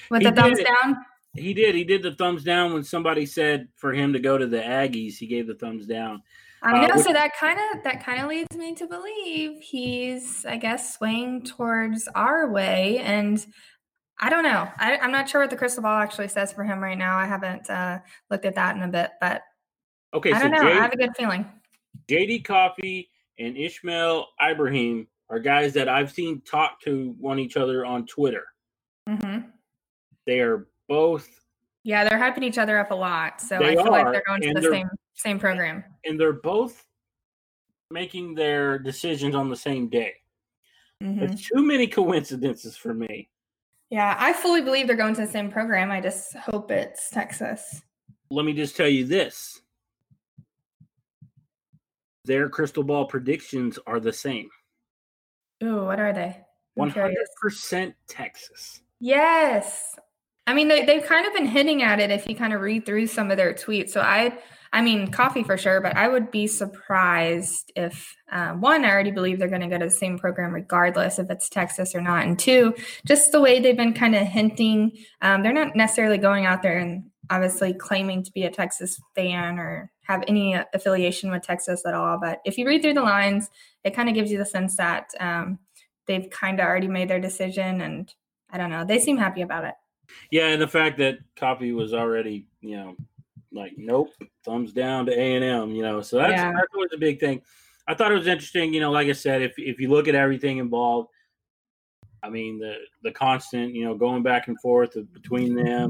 with 0.09 0.21
He 0.21 0.29
the 0.29 0.35
thumbs 0.35 0.57
did. 0.57 0.67
down? 0.67 0.97
He 1.35 1.53
did. 1.53 1.75
He 1.75 1.83
did 1.83 2.03
the 2.03 2.13
thumbs 2.13 2.43
down 2.43 2.73
when 2.73 2.83
somebody 2.83 3.25
said 3.25 3.67
for 3.75 3.93
him 3.93 4.13
to 4.13 4.19
go 4.19 4.37
to 4.37 4.47
the 4.47 4.59
Aggies. 4.59 5.17
He 5.17 5.27
gave 5.27 5.47
the 5.47 5.55
thumbs 5.55 5.85
down. 5.85 6.21
I 6.63 6.71
Uh, 6.83 6.87
know, 6.87 6.95
which- 6.95 7.05
so 7.05 7.13
that 7.13 7.35
kind 7.35 7.59
of 7.59 7.83
that 7.83 8.03
kind 8.03 8.21
of 8.21 8.29
leads 8.29 8.55
me 8.55 8.73
to 8.75 8.87
believe 8.87 9.59
he's, 9.61 10.45
I 10.45 10.57
guess, 10.57 10.95
swaying 10.95 11.43
towards 11.43 12.07
our 12.15 12.49
way, 12.49 12.99
and 12.99 13.45
I 14.21 14.29
don't 14.29 14.43
know. 14.43 14.69
I, 14.77 14.97
I'm 14.97 15.11
not 15.11 15.27
sure 15.27 15.41
what 15.41 15.49
the 15.49 15.57
crystal 15.57 15.83
ball 15.83 15.99
actually 15.99 16.29
says 16.29 16.53
for 16.53 16.63
him 16.63 16.79
right 16.81 16.97
now. 16.97 17.17
I 17.17 17.25
haven't 17.25 17.69
uh, 17.69 17.99
looked 18.29 18.45
at 18.45 18.55
that 18.55 18.75
in 18.77 18.83
a 18.83 18.87
bit, 18.87 19.11
but 19.19 19.41
Okay, 20.13 20.31
I 20.31 20.39
don't 20.39 20.51
know. 20.51 20.61
J- 20.61 20.71
I 20.71 20.81
have 20.81 20.93
a 20.93 20.97
good 20.97 21.09
feeling. 21.17 21.45
JD 22.07 22.45
Coffey 22.45 23.09
and 23.39 23.57
Ishmael 23.57 24.27
Ibraheem 24.39 25.07
are 25.29 25.39
guys 25.39 25.73
that 25.73 25.89
I've 25.89 26.11
seen 26.11 26.41
talk 26.41 26.79
to 26.81 27.15
one 27.19 27.39
each 27.39 27.57
other 27.57 27.85
on 27.85 28.05
Twitter. 28.05 28.45
hmm 29.07 29.39
They 30.25 30.39
are 30.39 30.67
both, 30.87 31.27
Yeah, 31.83 32.03
they're 32.07 32.19
hyping 32.19 32.43
each 32.43 32.57
other 32.57 32.77
up 32.77 32.91
a 32.91 32.95
lot, 32.95 33.41
so 33.41 33.57
I 33.61 33.75
feel 33.75 33.91
like 33.91 34.05
they're 34.13 34.23
going 34.25 34.41
to 34.43 34.53
the 34.53 34.61
same 34.71 34.89
same 35.15 35.39
program. 35.39 35.83
and 36.05 36.19
they're 36.19 36.33
both 36.33 36.85
making 37.91 38.33
their 38.35 38.79
decisions 38.79 39.35
on 39.35 39.49
the 39.49 39.55
same 39.55 39.87
day. 39.87 40.13
Mhm. 41.01 41.21
It's 41.21 41.47
too 41.47 41.63
many 41.65 41.87
coincidences 41.87 42.75
for 42.75 42.93
me. 42.93 43.29
Yeah, 43.89 44.15
I 44.17 44.33
fully 44.33 44.61
believe 44.61 44.87
they're 44.87 44.95
going 44.95 45.13
to 45.15 45.21
the 45.21 45.31
same 45.31 45.51
program. 45.51 45.91
I 45.91 46.01
just 46.01 46.33
hope 46.35 46.71
it's 46.71 47.09
Texas. 47.11 47.83
Let 48.31 48.45
me 48.45 48.53
just 48.53 48.75
tell 48.75 48.87
you 48.87 49.05
this 49.05 49.61
their 52.25 52.47
crystal 52.49 52.83
ball 52.83 53.05
predictions 53.05 53.77
are 53.85 53.99
the 53.99 54.13
same 54.13 54.49
Ooh, 55.61 55.83
what 55.85 55.99
are 55.99 56.13
they? 56.13 56.37
I'm 56.79 56.89
100% 56.89 57.93
Texas. 58.07 58.81
Yes. 58.99 59.97
I 60.45 60.53
mean, 60.53 60.67
they, 60.67 60.85
they've 60.85 61.03
kind 61.03 61.25
of 61.25 61.33
been 61.33 61.45
hinting 61.45 61.83
at 61.83 61.99
it 61.99 62.11
if 62.11 62.27
you 62.27 62.35
kind 62.35 62.53
of 62.53 62.61
read 62.61 62.85
through 62.85 63.07
some 63.07 63.31
of 63.31 63.37
their 63.37 63.53
tweets. 63.53 63.91
So 63.91 64.01
I, 64.01 64.37
I 64.73 64.81
mean, 64.81 65.09
Coffey 65.09 65.43
for 65.43 65.57
sure, 65.57 65.79
but 65.79 65.95
I 65.95 66.07
would 66.07 66.31
be 66.31 66.47
surprised 66.47 67.71
if 67.75 68.13
um, 68.31 68.59
one, 68.59 68.83
I 68.83 68.89
already 68.89 69.11
believe 69.11 69.39
they're 69.39 69.47
going 69.47 69.61
to 69.61 69.67
go 69.67 69.77
to 69.77 69.85
the 69.85 69.91
same 69.91 70.17
program 70.17 70.51
regardless 70.53 71.19
if 71.19 71.29
it's 71.29 71.47
Texas 71.47 71.95
or 71.95 72.01
not. 72.01 72.25
And 72.25 72.37
two, 72.37 72.73
just 73.05 73.31
the 73.31 73.39
way 73.39 73.59
they've 73.59 73.77
been 73.77 73.93
kind 73.93 74.15
of 74.15 74.27
hinting, 74.27 74.91
um, 75.21 75.43
they're 75.43 75.53
not 75.53 75.75
necessarily 75.75 76.17
going 76.17 76.45
out 76.45 76.61
there 76.61 76.77
and 76.77 77.03
obviously 77.29 77.73
claiming 77.73 78.23
to 78.23 78.31
be 78.31 78.43
a 78.43 78.51
Texas 78.51 78.99
fan 79.15 79.59
or 79.59 79.91
have 80.01 80.23
any 80.27 80.55
uh, 80.55 80.65
affiliation 80.73 81.31
with 81.31 81.43
Texas 81.43 81.83
at 81.85 81.93
all. 81.93 82.17
But 82.19 82.39
if 82.43 82.57
you 82.57 82.67
read 82.67 82.81
through 82.81 82.95
the 82.95 83.01
lines, 83.01 83.49
it 83.83 83.95
kind 83.95 84.09
of 84.09 84.15
gives 84.15 84.31
you 84.31 84.37
the 84.37 84.45
sense 84.45 84.75
that 84.75 85.11
um, 85.19 85.59
they've 86.07 86.29
kind 86.29 86.59
of 86.59 86.65
already 86.65 86.87
made 86.87 87.09
their 87.09 87.21
decision 87.21 87.79
and 87.79 88.13
I 88.49 88.57
don't 88.57 88.69
know. 88.69 88.85
They 88.85 88.99
seem 88.99 89.17
happy 89.17 89.41
about 89.41 89.63
it. 89.63 89.73
Yeah, 90.31 90.47
and 90.47 90.61
the 90.61 90.67
fact 90.67 90.97
that 90.99 91.19
Coffey 91.35 91.71
was 91.71 91.93
already, 91.93 92.47
you 92.61 92.77
know, 92.77 92.95
like, 93.51 93.73
nope, 93.77 94.09
thumbs 94.43 94.73
down 94.73 95.05
to 95.05 95.11
A 95.11 95.35
and 95.35 95.43
M, 95.43 95.71
you 95.71 95.81
know, 95.83 96.01
so 96.01 96.17
that's 96.17 96.33
Yeah. 96.33 96.51
that's 96.51 96.73
always 96.73 96.91
a 96.93 96.97
big 96.97 97.19
thing. 97.19 97.41
I 97.87 97.93
thought 97.93 98.11
it 98.11 98.15
was 98.15 98.27
interesting, 98.27 98.73
you 98.73 98.79
know, 98.79 98.91
like 98.91 99.07
I 99.07 99.13
said, 99.13 99.41
if 99.41 99.53
if 99.57 99.79
you 99.79 99.89
look 99.89 100.07
at 100.07 100.15
everything 100.15 100.57
involved, 100.57 101.09
I 102.21 102.29
mean 102.29 102.59
the 102.59 102.77
the 103.03 103.11
constant, 103.11 103.73
you 103.73 103.85
know, 103.85 103.95
going 103.95 104.23
back 104.23 104.47
and 104.47 104.59
forth 104.59 104.97
between 105.13 105.55
them, 105.55 105.89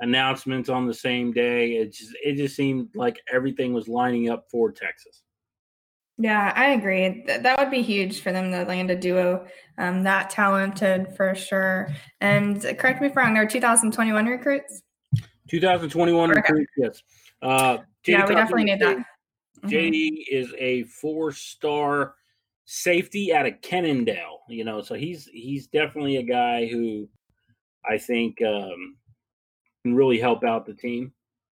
announcements 0.00 0.68
on 0.68 0.86
the 0.86 0.94
same 0.94 1.32
day, 1.32 1.76
it 1.76 1.92
just 1.92 2.16
it 2.24 2.34
just 2.36 2.56
seemed 2.56 2.88
like 2.94 3.20
everything 3.32 3.72
was 3.72 3.88
lining 3.88 4.28
up 4.30 4.46
for 4.50 4.72
Texas. 4.72 5.22
Yeah, 6.18 6.52
I 6.56 6.70
agree. 6.70 7.24
Th- 7.26 7.42
that 7.42 7.58
would 7.58 7.70
be 7.70 7.82
huge 7.82 8.20
for 8.20 8.32
them 8.32 8.50
to 8.50 8.64
land 8.64 8.90
a 8.90 8.96
duo 8.96 9.46
um, 9.76 10.02
that 10.04 10.30
talented 10.30 11.14
for 11.14 11.34
sure. 11.34 11.88
And 12.20 12.62
correct 12.78 13.00
me 13.00 13.08
if 13.08 13.16
I'm 13.18 13.24
wrong, 13.24 13.34
they're 13.34 13.46
2021 13.46 14.26
recruits. 14.26 14.82
2021 15.48 16.30
Okay. 16.30 16.40
recruits, 16.40 16.72
yes. 16.76 17.02
Uh, 17.42 17.78
yeah, 18.06 18.26
we 18.26 18.34
definitely 18.34 18.64
need 18.64 18.80
that. 18.80 18.98
JD 19.64 20.24
is 20.30 20.54
a 20.58 20.84
four-star 20.84 22.14
safety 22.64 23.32
out 23.34 23.46
of 23.46 23.60
Kennedale, 23.60 24.38
you 24.48 24.64
know, 24.64 24.80
so 24.82 24.94
he's 24.94 25.26
he's 25.32 25.66
definitely 25.66 26.16
a 26.16 26.22
guy 26.22 26.66
who 26.66 27.08
I 27.88 27.98
think 27.98 28.40
um, 28.42 28.96
can 29.82 29.94
really 29.94 30.18
help 30.18 30.44
out 30.44 30.66
the 30.66 30.74
team. 30.74 31.12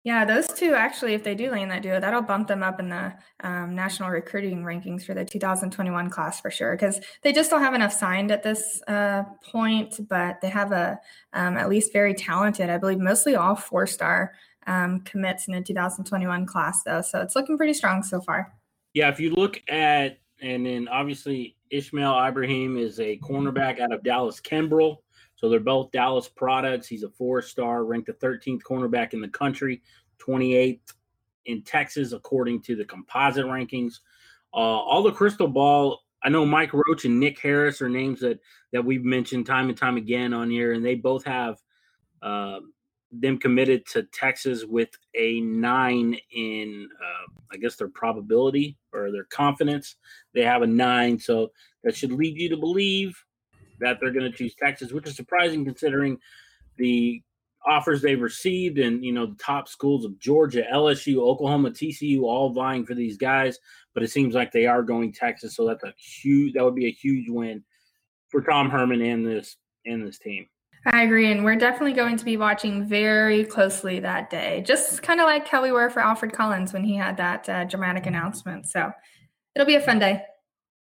Yeah, 0.07 0.23
those 0.23 0.47
two 0.47 0.73
actually, 0.73 1.15
if 1.15 1.25
they 1.25 1.35
do 1.35 1.51
land 1.51 1.69
that 1.69 1.81
duo, 1.81 1.99
that'll 1.99 2.21
bump 2.21 2.47
them 2.47 2.63
up 2.63 2.79
in 2.79 2.87
the 2.87 3.13
um, 3.41 3.75
national 3.75 4.09
recruiting 4.09 4.63
rankings 4.63 5.03
for 5.03 5.13
the 5.13 5.25
2021 5.25 6.09
class 6.09 6.39
for 6.39 6.49
sure. 6.49 6.77
Because 6.77 7.01
they 7.23 7.33
just 7.33 7.49
don't 7.51 7.59
have 7.59 7.73
enough 7.73 7.91
signed 7.91 8.31
at 8.31 8.41
this 8.41 8.81
uh, 8.87 9.23
point, 9.51 9.99
but 10.07 10.39
they 10.39 10.47
have 10.47 10.71
a 10.71 10.97
um, 11.33 11.57
at 11.57 11.67
least 11.67 11.91
very 11.91 12.13
talented, 12.13 12.69
I 12.69 12.77
believe, 12.77 12.99
mostly 12.99 13.35
all 13.35 13.57
four 13.57 13.85
star 13.85 14.31
um, 14.65 15.01
commits 15.01 15.49
in 15.49 15.53
the 15.53 15.61
2021 15.61 16.45
class 16.45 16.83
though. 16.83 17.01
So 17.01 17.19
it's 17.19 17.35
looking 17.35 17.57
pretty 17.57 17.73
strong 17.73 18.01
so 18.01 18.21
far. 18.21 18.53
Yeah, 18.93 19.09
if 19.09 19.19
you 19.19 19.31
look 19.31 19.61
at 19.67 20.19
and 20.41 20.65
then 20.65 20.87
obviously 20.87 21.57
Ishmael 21.69 22.13
Ibraheem 22.13 22.79
is 22.79 23.01
a 23.01 23.17
cornerback 23.17 23.81
out 23.81 23.91
of 23.91 24.03
Dallas 24.03 24.39
Kimball. 24.39 25.03
So 25.38 25.50
they're 25.50 25.60
both 25.60 25.91
Dallas 25.91 26.27
products. 26.27 26.88
He's 26.88 27.03
a 27.03 27.10
four-star, 27.10 27.86
ranked 27.86 28.08
the 28.08 28.13
13th 28.13 28.62
cornerback 28.63 29.13
in 29.13 29.22
the 29.22 29.27
country, 29.27 29.82
28th 30.20 30.94
in 31.46 31.62
Texas 31.62 32.12
according 32.12 32.62
to 32.63 32.75
the 32.75 32.84
composite 32.84 33.46
rankings. 33.46 34.00
Uh, 34.53 34.58
all 34.58 35.03
the 35.03 35.12
crystal 35.12 35.48
ball. 35.48 36.01
I 36.24 36.29
know 36.29 36.46
Mike 36.46 36.74
Roach 36.74 37.06
and 37.06 37.20
Nick 37.20 37.39
Harris 37.39 37.82
are 37.82 37.89
names 37.89 38.20
that 38.22 38.39
that 38.74 38.84
we've 38.84 39.03
mentioned 39.03 39.46
time 39.46 39.70
and 39.70 39.77
time 39.77 39.98
again 39.98 40.34
on 40.34 40.50
here, 40.50 40.74
and 40.74 40.84
they 40.84 40.96
both 40.96 41.24
have 41.25 41.62
uh, 42.24 42.60
them 43.12 43.38
committed 43.38 43.86
to 43.88 44.03
Texas 44.03 44.65
with 44.65 44.89
a 45.15 45.39
nine 45.41 46.17
in, 46.32 46.89
uh, 47.00 47.32
I 47.53 47.58
guess, 47.58 47.75
their 47.75 47.89
probability 47.89 48.77
or 48.94 49.12
their 49.12 49.25
confidence. 49.25 49.96
They 50.34 50.41
have 50.41 50.63
a 50.63 50.67
nine, 50.67 51.20
so 51.20 51.51
that 51.84 51.96
should 51.96 52.12
lead 52.12 52.36
you 52.36 52.50
to 52.50 52.58
believe 52.58 53.24
that 53.79 53.98
they're 54.00 54.12
going 54.12 54.29
to 54.29 54.38
choose 54.38 54.55
Texas, 54.55 54.91
which 54.91 55.07
is 55.07 55.15
surprising 55.15 55.65
considering 55.65 56.17
the 56.77 57.22
offers 57.65 58.01
they've 58.01 58.22
received 58.22 58.77
and 58.77 59.03
you 59.03 59.12
know 59.12 59.25
the 59.25 59.36
top 59.36 59.67
schools 59.67 60.05
of 60.05 60.17
Georgia, 60.19 60.63
LSU, 60.74 61.17
Oklahoma, 61.17 61.72
TCU 61.72 62.22
all 62.22 62.53
vying 62.53 62.86
for 62.86 62.96
these 62.96 63.17
guys. 63.17 63.60
But 63.93 64.03
it 64.03 64.12
seems 64.12 64.36
like 64.36 64.51
they 64.51 64.65
are 64.65 64.84
going 64.84 65.12
Texas, 65.12 65.55
so 65.55 65.65
that's 65.65 65.84
a 65.84 65.93
huge. 65.98 66.53
That 66.53 66.63
would 66.63 66.75
be 66.75 66.88
a 66.88 66.91
huge 66.91 67.29
win 67.29 67.63
for 68.29 68.41
Tom 68.41 68.69
Herman 68.69 69.01
and 69.01 69.25
this 69.25 69.57
and 69.86 70.05
this 70.05 70.19
team. 70.19 70.48
I 70.86 71.03
agree. 71.03 71.29
And 71.31 71.43
we're 71.43 71.55
definitely 71.55 71.93
going 71.93 72.15
to 72.17 72.24
be 72.24 72.38
watching 72.38 72.86
very 72.86 73.43
closely 73.43 74.00
that 74.00 74.29
day, 74.29 74.63
just 74.65 75.01
kind 75.01 75.19
of 75.19 75.25
like 75.25 75.48
how 75.48 75.62
we 75.62 75.72
were 75.72 75.89
for 75.89 76.00
Alfred 76.00 76.31
Collins 76.31 76.72
when 76.72 76.84
he 76.84 76.96
had 76.96 77.17
that 77.17 77.50
uh, 77.50 77.65
dramatic 77.65 78.05
announcement. 78.05 78.67
So 78.67 78.91
it'll 79.53 79.67
be 79.67 79.75
a 79.75 79.81
fun 79.81 80.00
day. 80.00 80.24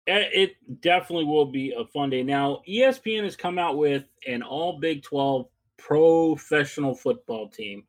Eh, 0.08 0.30
It 0.34 0.82
definitely 0.82 1.26
will 1.26 1.46
be 1.46 1.74
a 1.78 1.86
fun 1.86 2.10
day. 2.10 2.24
Now, 2.24 2.62
ESPN 2.68 3.24
has 3.24 3.36
come 3.36 3.58
out 3.58 3.78
with 3.78 4.06
an 4.28 4.44
all 4.44 4.80
Big 4.80 5.04
12 5.04 5.48
professional 5.78 6.96
football 6.96 7.50
team. 7.50 7.86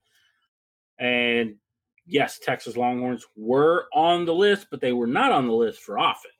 And 0.98 1.56
yes, 2.06 2.38
Texas 2.38 2.76
Longhorns 2.76 3.26
were 3.36 3.86
on 3.92 4.24
the 4.24 4.34
list, 4.34 4.68
but 4.70 4.80
they 4.80 4.92
were 4.92 5.06
not 5.06 5.32
on 5.32 5.46
the 5.46 5.52
list 5.52 5.80
for 5.82 5.98
offense. 5.98 6.32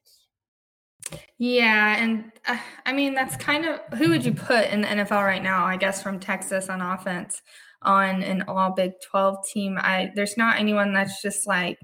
Yeah, 1.39 2.03
and 2.03 2.33
uh, 2.47 2.59
I 2.85 2.93
mean 2.93 3.15
that's 3.15 3.37
kind 3.37 3.65
of 3.67 3.81
who 3.99 4.09
would 4.09 4.25
you 4.25 4.33
put 4.33 4.67
in 4.71 4.81
the 4.81 4.89
NFL 4.89 5.25
right 5.25 5.43
now? 5.43 5.65
I 5.65 5.77
guess 5.77 6.03
from 6.03 6.19
Texas 6.19 6.69
on 6.69 6.81
offense 6.81 7.43
on 7.83 8.23
an 8.23 8.43
all 8.49 8.73
Big 8.73 8.93
Twelve 9.09 9.37
team. 9.53 9.79
I 9.79 10.11
there's 10.15 10.37
not 10.37 10.59
anyone 10.59 10.93
that's 10.93 11.23
just 11.23 11.47
like 11.47 11.79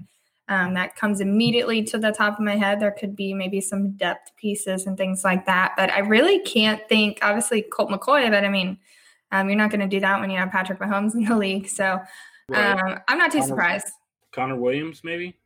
um, 0.49 0.73
that 0.73 0.95
comes 0.95 1.21
immediately 1.21 1.83
to 1.83 1.97
the 1.97 2.11
top 2.11 2.33
of 2.33 2.39
my 2.45 2.55
head. 2.55 2.79
There 2.79 2.91
could 2.91 3.15
be 3.15 3.33
maybe 3.33 3.61
some 3.61 3.91
depth 3.97 4.35
pieces 4.35 4.85
and 4.87 4.97
things 4.97 5.23
like 5.23 5.45
that, 5.45 5.73
but 5.77 5.89
I 5.91 5.99
really 5.99 6.39
can't 6.39 6.81
think. 6.89 7.19
Obviously, 7.21 7.61
Colt 7.61 7.89
McCoy, 7.89 8.29
but 8.29 8.43
I 8.43 8.49
mean, 8.49 8.77
um, 9.31 9.47
you're 9.49 9.57
not 9.57 9.69
going 9.71 9.79
to 9.81 9.87
do 9.87 9.99
that 10.01 10.19
when 10.19 10.29
you 10.29 10.37
have 10.37 10.51
Patrick 10.51 10.79
Mahomes 10.79 11.13
in 11.15 11.23
the 11.25 11.35
league. 11.37 11.67
So 11.69 11.99
Right. 12.49 12.77
um, 12.77 12.99
I'm 13.07 13.17
not 13.17 13.31
too 13.31 13.37
Connor- 13.39 13.47
surprised. 13.47 13.87
Connor 14.33 14.57
Williams, 14.57 15.01
maybe. 15.03 15.37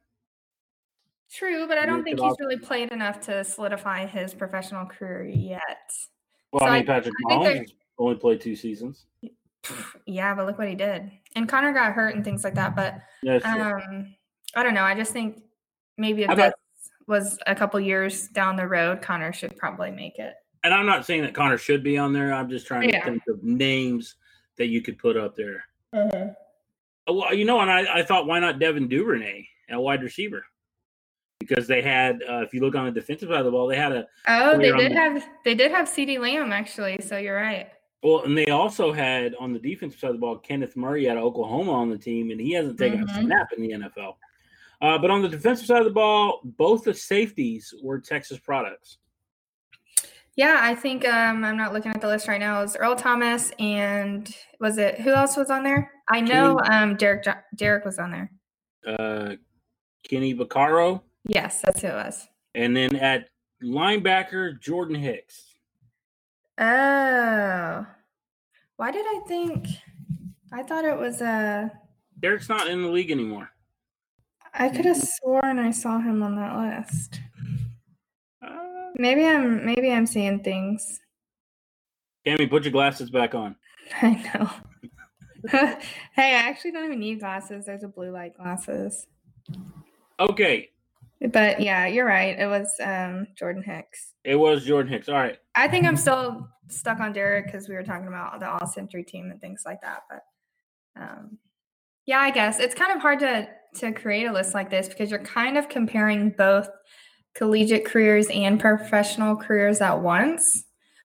True, 1.31 1.67
but 1.67 1.77
I 1.77 1.85
don't 1.85 2.03
think 2.03 2.19
he's 2.19 2.35
really 2.39 2.57
played 2.57 2.91
enough 2.91 3.19
to 3.21 3.43
solidify 3.43 4.05
his 4.05 4.33
professional 4.33 4.85
career 4.85 5.25
yet. 5.25 5.91
Well, 6.51 6.61
So 6.61 6.65
I 6.65 6.69
I- 6.69 6.77
mean, 6.77 6.85
Patrick 6.87 7.13
I 7.29 7.33
Mahomes 7.33 7.43
they're- 7.43 7.65
only 7.99 8.15
played 8.15 8.41
two 8.41 8.55
seasons. 8.55 9.05
Yeah, 10.05 10.33
but 10.35 10.45
look 10.45 10.57
what 10.57 10.69
he 10.69 10.75
did. 10.75 11.11
And 11.35 11.47
Connor 11.49 11.73
got 11.73 11.93
hurt 11.93 12.15
and 12.15 12.23
things 12.23 12.43
like 12.43 12.55
that. 12.55 12.75
But 12.75 13.01
sure. 13.23 13.79
um, 13.81 14.15
I 14.55 14.63
don't 14.63 14.73
know. 14.73 14.83
I 14.83 14.95
just 14.95 15.11
think 15.13 15.41
maybe 15.97 16.23
if 16.23 16.29
How 16.29 16.35
this 16.35 16.53
was 17.07 17.39
a 17.47 17.55
couple 17.55 17.79
years 17.79 18.27
down 18.29 18.55
the 18.55 18.67
road, 18.67 19.01
Connor 19.01 19.33
should 19.33 19.55
probably 19.57 19.91
make 19.91 20.19
it. 20.19 20.33
and 20.63 20.73
I'm 20.73 20.85
not 20.85 21.05
saying 21.05 21.21
that 21.21 21.33
Connor 21.33 21.57
should 21.57 21.81
be 21.83 21.97
on 21.97 22.11
there. 22.11 22.33
I'm 22.33 22.49
just 22.49 22.67
trying 22.67 22.89
Yeah. 22.89 22.99
to 23.05 23.11
think 23.11 23.23
of 23.29 23.41
names 23.43 24.15
that 24.57 24.67
you 24.67 24.81
could 24.81 24.97
put 24.97 25.15
up 25.15 25.35
there. 25.35 25.63
Oh, 25.93 26.35
Well, 27.07 27.33
you 27.33 27.45
know, 27.45 27.61
and 27.61 27.71
I, 27.71 27.99
I 27.99 28.03
thought, 28.03 28.25
why 28.27 28.39
not 28.39 28.59
Devin 28.59 28.89
Duvernay 28.89 29.47
at 29.69 29.79
wide 29.81 30.03
receiver? 30.03 30.45
Because 31.39 31.67
they 31.67 31.81
had, 31.81 32.21
uh, 32.27 32.41
if 32.41 32.53
you 32.53 32.59
look 32.59 32.75
on 32.75 32.85
the 32.85 32.91
defensive 32.91 33.29
side 33.29 33.39
of 33.39 33.45
the 33.45 33.51
ball, 33.51 33.67
they 33.67 33.77
had 33.77 33.93
a 33.93 34.07
Oh, 34.27 34.57
they 34.57 34.71
did 34.71 34.91
the- 34.91 34.95
have 34.95 35.29
they 35.45 35.55
did 35.55 35.71
have 35.71 35.87
CeeDee 35.87 36.19
Lamb 36.19 36.51
actually. 36.51 36.97
So 37.01 37.17
you're 37.17 37.35
right. 37.37 37.69
well, 38.03 38.23
and 38.25 38.37
they 38.37 38.47
also 38.47 38.91
had 38.91 39.35
on 39.39 39.53
the 39.53 39.59
defensive 39.59 39.99
side 39.99 40.09
of 40.09 40.15
the 40.15 40.19
ball 40.19 40.37
Kenneth 40.37 40.75
Murray 40.75 41.07
out 41.09 41.15
of 41.17 41.23
Oklahoma 41.23 41.71
on 41.71 41.89
the 41.89 41.97
team, 41.97 42.31
and 42.31 42.41
he 42.41 42.51
hasn't 42.51 42.77
taken 42.77 43.05
Mhm. 43.05 43.09
a 43.17 43.21
snap 43.21 43.47
in 43.55 43.61
the 43.61 43.71
NFL. 43.73 44.17
Uh, 44.81 44.97
but 44.97 45.09
on 45.09 45.21
the 45.21 45.29
defensive 45.29 45.65
side 45.65 45.79
of 45.79 45.85
the 45.85 45.91
ball, 45.91 46.41
both 46.43 46.83
the 46.83 46.93
safeties 46.93 47.73
were 47.81 47.99
Texas 47.99 48.37
products. 48.37 48.97
Yeah, 50.35 50.59
I 50.61 50.75
think 50.75 51.03
um, 51.07 51.43
I'm 51.43 51.57
not 51.57 51.73
looking 51.73 51.91
at 51.91 51.99
the 51.99 52.07
list 52.07 52.27
right 52.27 52.39
now. 52.39 52.59
It 52.59 52.63
was 52.63 52.75
Earl 52.75 52.95
Thomas 52.95 53.51
and 53.57 54.31
was 54.59 54.77
it 54.77 55.01
who 55.01 55.11
else 55.13 55.35
was 55.35 55.49
on 55.49 55.63
there? 55.63 55.91
I 56.09 56.21
know 56.21 56.59
um, 56.69 56.95
Derek 56.95 57.25
Derek 57.55 57.85
was 57.85 57.97
on 57.97 58.11
there. 58.11 58.31
Uh, 58.85 59.35
Kenny 60.07 60.35
Vaccaro, 60.35 61.01
Yes, 61.27 61.61
that's 61.61 61.81
who 61.81 61.87
it 61.87 61.93
was. 61.95 62.27
and 62.53 62.77
then 62.77 62.95
at 62.97 63.29
linebacker 63.63 64.61
Jordan 64.61 64.95
Hicks. 64.95 65.55
Oh, 66.59 67.85
why 68.75 68.91
did 68.91 69.05
I 69.07 69.21
think? 69.27 69.67
I 70.53 70.61
thought 70.63 70.85
it 70.85 70.97
was 70.97 71.19
uh 71.21 71.69
Derek's 72.19 72.47
not 72.47 72.67
in 72.67 72.83
the 72.83 72.87
league 72.89 73.09
anymore. 73.11 73.49
I 74.53 74.69
could 74.69 74.85
have 74.85 74.97
sworn 74.97 75.59
I 75.59 75.71
saw 75.71 75.99
him 75.99 76.23
on 76.23 76.35
that 76.35 76.55
list. 76.57 77.19
Uh, 78.41 78.89
Maybe 78.95 79.25
I'm 79.25 79.65
maybe 79.65 79.91
I'm 79.91 80.05
seeing 80.07 80.43
things. 80.43 80.99
Cammy, 82.25 82.49
put 82.49 82.63
your 82.63 82.71
glasses 82.71 83.09
back 83.09 83.35
on. 83.35 83.55
I 84.01 84.11
know. 84.33 84.49
hey, 85.49 85.77
I 86.35 86.49
actually 86.49 86.71
don't 86.71 86.85
even 86.85 86.99
need 86.99 87.19
glasses. 87.19 87.65
There's 87.65 87.83
a 87.83 87.87
blue 87.87 88.11
light 88.11 88.35
glasses. 88.35 89.07
Okay, 90.19 90.69
But 91.31 91.61
yeah, 91.61 91.85
you're 91.85 92.05
right. 92.05 92.37
It 92.39 92.47
was 92.47 92.69
um 92.83 93.27
Jordan 93.37 93.63
Hicks. 93.63 94.13
it 94.23 94.35
was 94.35 94.65
Jordan 94.65 94.91
Hicks. 94.91 95.07
All 95.09 95.15
right. 95.15 95.37
I 95.55 95.67
think 95.67 95.85
I'm 95.85 95.95
still 95.97 96.47
stuck 96.69 96.99
on 96.99 97.13
Derek 97.13 97.45
because 97.45 97.69
we 97.69 97.75
were 97.75 97.83
talking 97.83 98.07
about 98.07 98.39
the 98.39 98.49
all 98.49 98.65
century 98.67 99.03
team 99.03 99.29
and 99.31 99.39
things 99.39 99.61
like 99.65 99.79
that. 99.81 100.01
But 100.09 100.23
um, 101.01 101.37
yeah, 102.07 102.19
I 102.19 102.31
guess 102.31 102.59
it's 102.59 102.73
kind 102.73 102.91
of 102.91 103.01
hard 103.01 103.19
to 103.19 103.47
to 103.75 103.91
create 103.91 104.25
a 104.25 104.31
list 104.33 104.55
like 104.55 104.71
this 104.71 104.87
because 104.89 105.11
you're 105.11 105.19
kind 105.23 105.57
of 105.57 105.69
comparing 105.69 106.31
both 106.31 106.67
collegiate 107.35 107.85
careers 107.85 108.27
and 108.29 108.59
professional 108.59 109.35
careers 109.35 109.81
at 109.81 110.01
once. 110.01 110.63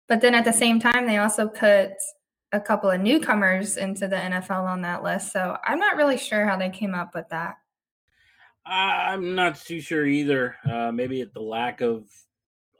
But 0.08 0.22
then 0.22 0.34
at 0.34 0.44
the 0.46 0.52
same 0.52 0.80
time, 0.80 1.06
they 1.06 1.18
also 1.18 1.48
put 1.48 1.90
a 2.52 2.60
couple 2.60 2.90
of 2.90 3.00
newcomers 3.00 3.76
into 3.76 4.08
the 4.08 4.16
NFL 4.16 4.64
on 4.64 4.80
that 4.82 5.02
list. 5.02 5.32
So 5.32 5.58
I'm 5.66 5.78
not 5.78 5.96
really 5.96 6.16
sure 6.16 6.46
how 6.46 6.56
they 6.56 6.70
came 6.70 6.94
up 6.94 7.14
with 7.14 7.28
that. 7.30 7.56
I'm 8.64 9.34
not 9.34 9.56
too 9.56 9.80
sure 9.80 10.06
either. 10.06 10.56
Uh, 10.70 10.92
maybe 10.92 11.20
at 11.20 11.34
the 11.34 11.40
lack 11.40 11.80
of 11.80 12.04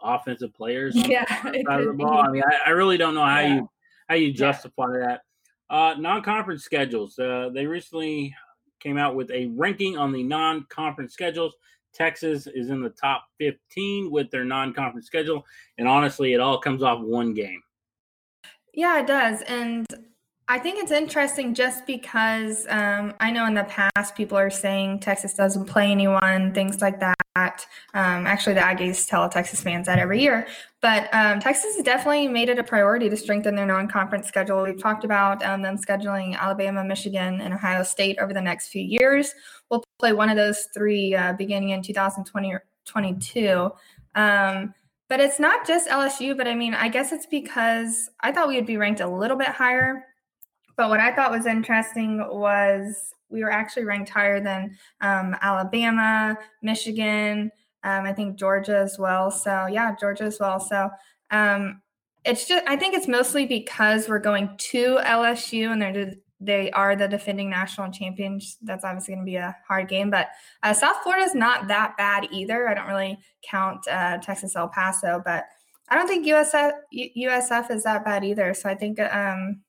offensive 0.03 0.55
players 0.55 0.95
Yeah, 1.09 1.25
the 1.43 1.55
it 1.61 1.67
side 1.67 1.81
of 1.81 1.87
the 1.87 1.91
could 1.93 1.99
ball. 1.99 2.23
I 2.23 2.31
mean, 2.31 2.43
I, 2.47 2.69
I 2.69 2.71
really 2.71 2.97
don't 2.97 3.15
know 3.15 3.25
how 3.25 3.41
Yeah. 3.41 3.55
you 3.57 3.71
how 4.09 4.15
you 4.15 4.33
justify 4.33 4.87
that. 5.01 5.23
Uh, 5.73 5.95
non-conference 5.99 6.63
schedules. 6.63 7.19
Uh, 7.19 7.49
they 7.53 7.67
recently 7.67 8.35
came 8.79 8.99
out 8.99 9.15
with 9.15 9.31
a 9.31 9.47
ranking 9.57 9.97
on 9.97 10.13
the 10.13 10.23
non-conference 10.23 11.15
schedules. 11.15 11.55
Texas 11.95 12.47
is 12.47 12.69
in 12.69 12.83
the 12.83 12.91
top 12.91 13.25
15 13.39 14.11
with 14.11 14.31
their 14.31 14.45
non-conference 14.45 15.07
schedule, 15.07 15.47
and 15.79 15.89
honestly, 15.89 16.35
it 16.35 16.41
all 16.41 16.59
comes 16.59 16.83
off 16.83 17.01
one 17.01 17.33
game. 17.33 17.63
Yeah, 18.75 19.01
it 19.01 19.07
does. 19.07 19.41
And 19.43 19.87
I 20.49 20.59
think 20.59 20.83
it's 20.83 20.91
interesting 20.91 21.55
just 21.55 21.87
because 21.87 22.67
um, 22.69 23.15
I 23.21 23.31
know 23.31 23.47
in 23.47 23.55
the 23.55 23.65
past 23.65 24.17
people 24.17 24.37
are 24.37 24.51
saying 24.51 25.01
Texas 25.01 25.35
doesn't 25.35 25.67
play 25.67 25.91
anyone, 25.91 26.53
things 26.53 26.83
like 26.83 27.01
that. 27.01 27.67
Um, 27.95 28.27
actually, 28.27 28.55
the 28.55 28.61
Aggies 28.61 29.09
tell 29.09 29.29
Texas 29.29 29.63
fans 29.63 29.87
that 29.87 29.99
every 29.99 30.21
year. 30.21 30.47
But 30.83 31.09
um, 31.15 31.41
Texas 31.41 31.77
has 31.77 31.85
definitely 31.85 32.29
made 32.29 32.51
it 32.51 32.59
a 32.59 32.65
priority 32.65 33.09
to 33.09 33.17
strengthen 33.17 33.55
their 33.55 33.65
non 33.65 33.89
conference 33.89 34.27
schedule. 34.27 34.63
We've 34.65 34.79
talked 34.79 35.05
about 35.05 35.43
um, 35.45 35.63
them 35.63 35.79
scheduling 35.79 36.37
Alabama, 36.37 36.85
Michigan, 36.85 37.41
and 37.41 37.55
Ohio 37.55 37.85
State 37.85 38.19
over 38.19 38.35
the 38.35 38.43
next 38.43 38.69
few 38.69 38.83
years. 38.83 39.33
We'll 39.71 39.85
play 39.99 40.13
one 40.13 40.29
of 40.29 40.37
those 40.37 40.69
three 40.75 41.15
uh, 41.15 41.33
beginning 41.35 41.71
in 41.71 41.83
2020 41.83 42.53
or 42.53 42.65
22. 42.85 43.71
Um, 44.15 44.75
but 45.09 45.21
it's 45.21 45.39
not 45.39 45.67
just 45.67 45.89
LSU, 45.89 46.37
but 46.37 46.49
I 46.49 46.55
mean, 46.55 46.75
I 46.75 46.89
guess 46.89 47.13
it's 47.13 47.27
because 47.27 48.11
I 48.21 48.33
thought 48.33 48.49
we 48.49 48.57
would 48.57 48.67
be 48.67 48.77
ranked 48.77 49.01
a 49.01 49.09
little 49.09 49.37
bit 49.37 49.49
higher. 49.49 50.05
But 50.77 50.89
what 50.89 51.01
I 51.01 51.15
thought 51.15 51.31
was 51.31 51.47
interesting 51.47 52.19
was 52.31 53.15
we 53.29 53.43
were 53.43 53.51
actually 53.51 53.85
ranked 53.85 54.11
higher 54.11 54.41
than 54.41 54.77
um, 55.01 55.37
Alabama, 55.41 56.37
Michigan, 56.63 57.51
um, 57.85 58.05
I 58.05 58.13
think 58.13 58.39
Georgia 58.39 58.79
as 58.79 58.99
well. 58.99 59.31
So, 59.31 59.67
yeah, 59.67 59.95
Georgia 59.99 60.25
as 60.25 60.39
well. 60.39 60.61
So, 60.61 60.91
um, 61.31 61.81
it's 62.25 62.47
just, 62.47 62.65
I 62.69 62.77
think 62.77 62.95
it's 62.95 63.09
mostly 63.09 63.47
because 63.47 64.09
we're 64.09 64.21
going 64.21 64.55
to 64.57 64.99
LSU 65.03 65.73
and 65.73 65.83
they're, 65.83 66.15
they 66.39 66.71
are 66.73 66.95
the 66.95 67.09
defending 67.09 67.51
national 67.51 67.91
champions. 67.91 68.59
That's 68.63 68.85
obviously 68.85 69.15
going 69.15 69.27
to 69.27 69.31
be 69.31 69.37
a 69.37 69.57
hard 69.67 69.89
game. 69.89 70.11
But 70.11 70.29
uh, 70.63 70.73
South 70.73 70.97
Florida 71.03 71.25
is 71.25 71.35
not 71.35 71.69
that 71.69 71.97
bad 71.97 72.29
either. 72.31 72.69
I 72.69 72.75
don't 72.75 72.89
really 72.89 73.19
count 73.49 73.87
uh, 73.89 74.19
Texas 74.19 74.55
El 74.55 74.69
Paso, 74.69 75.23
but 75.25 75.45
I 75.89 75.97
don't 75.97 76.09
think 76.09 76.27
USF 76.27 76.73
USF 77.17 77.71
is 77.71 77.85
that 77.85 78.05
bad 78.05 78.25
either. 78.25 78.55
So 78.55 78.69
I 78.69 78.75
think 78.75 78.99
um, 79.01 79.61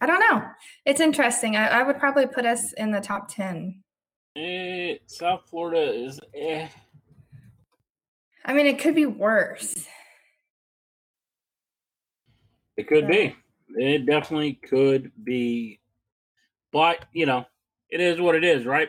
I 0.00 0.06
don't 0.06 0.20
know. 0.20 0.42
It's 0.86 1.00
interesting. 1.00 1.56
I, 1.56 1.80
I 1.80 1.82
would 1.82 1.98
probably 1.98 2.26
put 2.26 2.46
us 2.46 2.72
in 2.74 2.90
the 2.90 3.00
top 3.00 3.28
ten. 3.28 3.82
Eh, 4.36 4.96
South 5.06 5.42
Florida 5.48 5.92
is 5.92 6.20
eh. 6.34 6.68
I 8.44 8.52
mean, 8.54 8.66
it 8.66 8.78
could 8.78 8.94
be 8.94 9.06
worse. 9.06 9.86
It 12.76 12.88
could 12.88 13.04
Yeah. 13.04 13.08
be. 13.10 13.36
It 13.76 14.06
definitely 14.06 14.54
could 14.54 15.12
be. 15.24 15.80
But, 16.72 17.04
you 17.12 17.26
know, 17.26 17.44
it 17.90 18.00
is 18.00 18.20
what 18.20 18.34
it 18.34 18.44
is, 18.44 18.64
right? 18.64 18.88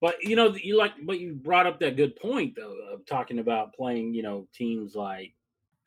But 0.00 0.22
you 0.22 0.36
know, 0.36 0.54
you 0.54 0.76
like 0.76 0.92
but 1.04 1.18
you 1.18 1.34
brought 1.34 1.66
up 1.66 1.80
that 1.80 1.96
good 1.96 2.14
point 2.16 2.54
though 2.54 2.76
of 2.92 3.04
talking 3.04 3.40
about 3.40 3.74
playing, 3.74 4.14
you 4.14 4.22
know, 4.22 4.46
teams 4.54 4.94
like 4.94 5.34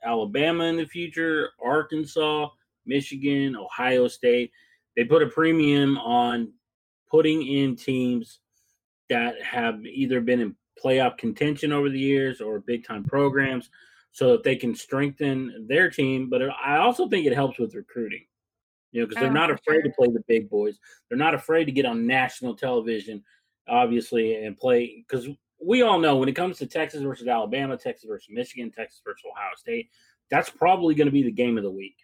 Alabama 0.03 0.65
in 0.65 0.75
the 0.75 0.85
future, 0.85 1.51
Arkansas, 1.63 2.49
Michigan, 2.85 3.55
Ohio 3.55 4.07
State. 4.07 4.51
They 4.95 5.03
put 5.03 5.23
a 5.23 5.27
premium 5.27 5.97
on 5.97 6.51
putting 7.09 7.45
in 7.45 7.75
teams 7.75 8.39
that 9.09 9.41
have 9.41 9.85
either 9.85 10.21
been 10.21 10.39
in 10.39 10.55
playoff 10.83 11.17
contention 11.17 11.71
over 11.71 11.89
the 11.89 11.99
years 11.99 12.41
or 12.41 12.59
big 12.59 12.85
time 12.85 13.03
programs 13.03 13.69
so 14.11 14.31
that 14.31 14.43
they 14.43 14.55
can 14.55 14.73
strengthen 14.75 15.65
their 15.67 15.89
team. 15.89 16.29
But 16.29 16.41
I 16.63 16.77
also 16.77 17.07
think 17.07 17.25
it 17.25 17.33
helps 17.33 17.59
with 17.59 17.75
recruiting, 17.75 18.25
you 18.91 19.01
know, 19.01 19.07
because 19.07 19.21
they're 19.21 19.29
Oh, 19.29 19.33
not 19.33 19.51
afraid 19.51 19.81
sure. 19.81 19.83
to 19.83 19.89
play 19.91 20.07
the 20.07 20.23
big 20.27 20.49
boys. 20.49 20.79
They're 21.09 21.17
not 21.17 21.33
afraid 21.33 21.65
to 21.65 21.71
get 21.71 21.85
on 21.85 22.07
national 22.07 22.55
television, 22.55 23.23
obviously, 23.67 24.43
and 24.43 24.57
play. 24.57 25.03
Because 25.07 25.27
we 25.63 25.81
all 25.81 25.99
know 25.99 26.17
when 26.17 26.29
it 26.29 26.35
comes 26.35 26.57
to 26.57 26.65
Texas 26.65 27.01
versus 27.01 27.27
Alabama, 27.27 27.77
Texas 27.77 28.07
versus 28.07 28.29
Michigan, 28.31 28.71
Texas 28.71 29.01
versus 29.05 29.23
Ohio 29.29 29.51
State, 29.57 29.89
that's 30.29 30.49
probably 30.49 30.95
going 30.95 31.07
to 31.07 31.11
be 31.11 31.23
the 31.23 31.31
game 31.31 31.57
of 31.57 31.63
the 31.63 31.71
week. 31.71 31.97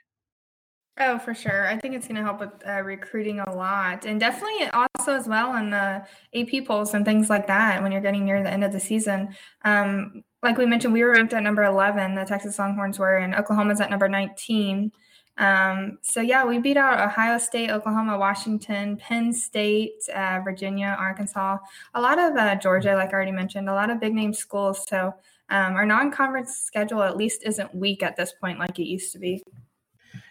Oh, 1.00 1.20
for 1.20 1.36
sure. 1.36 1.68
I 1.68 1.78
think 1.78 1.94
it's 1.94 2.08
going 2.08 2.16
to 2.16 2.24
help 2.24 2.40
with 2.40 2.50
uh, 2.68 2.82
recruiting 2.82 3.40
a 3.40 3.56
lot, 3.56 4.06
and 4.06 4.20
definitely 4.20 4.68
also 4.74 5.14
as 5.14 5.28
well 5.28 5.56
in 5.56 5.70
the 5.70 6.04
AP 6.34 6.66
polls 6.66 6.96
and 6.96 7.06
things 7.06 7.30
like 7.30 7.46
that. 7.48 7.84
When 7.84 7.92
you're 7.92 8.02
getting 8.02 8.26
near 8.26 8.42
the 8.42 8.50
end 8.50 8.64
of 8.64 8.72
the 8.72 8.80
season, 8.80 9.36
um, 9.64 10.24
like 10.42 10.58
we 10.58 10.66
mentioned, 10.66 10.94
we 10.94 11.04
were 11.04 11.12
ranked 11.12 11.34
at 11.34 11.44
number 11.44 11.64
11. 11.64 12.16
The 12.16 12.26
Texas 12.26 12.58
Longhorns 12.58 12.98
were, 12.98 13.18
and 13.18 13.36
Oklahoma's 13.36 13.80
at 13.80 13.92
number 13.92 14.10
19. 14.10 14.92
Um, 15.38 16.00
so 16.02 16.20
yeah, 16.20 16.44
we 16.46 16.58
beat 16.58 16.78
out 16.78 17.00
Ohio 17.00 17.38
State, 17.38 17.70
Oklahoma, 17.70 18.18
Washington, 18.18 18.98
Penn 18.98 19.32
State, 19.32 20.02
uh, 20.16 20.40
Virginia, 20.44 20.96
Arkansas, 20.98 21.58
a 21.94 22.02
lot 22.02 22.18
of 22.18 22.36
uh, 22.36 22.56
Georgia, 22.56 22.96
like 22.96 23.10
I 23.10 23.14
already 23.14 23.32
mentioned, 23.32 23.70
a 23.70 23.74
lot 23.74 23.92
of 23.92 24.00
big 24.00 24.16
name 24.16 24.34
schools. 24.34 24.88
So 24.88 25.14
um, 25.50 25.76
our 25.76 25.86
non-conference 25.86 26.56
schedule 26.56 27.04
at 27.04 27.18
least 27.18 27.44
isn't 27.46 27.76
weak 27.76 28.02
at 28.02 28.16
this 28.16 28.34
point 28.42 28.58
like 28.58 28.80
it 28.80 28.88
used 28.88 29.12
to 29.14 29.20
be. 29.20 29.44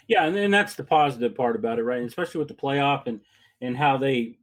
Yeah, 0.09 0.25
and, 0.25 0.37
and 0.37 0.55
that's 0.55 0.75
the 0.75 0.85
positive 0.85 1.35
part 1.35 1.57
about 1.57 1.79
it, 1.79 1.83
right? 1.83 1.99
And 1.99 2.09
especially 2.09 2.38
with 2.38 2.49
the 2.49 2.55
playoff 2.55 3.07
and 3.07 3.21
and 3.61 3.77
how 3.77 3.97
they, 3.97 4.38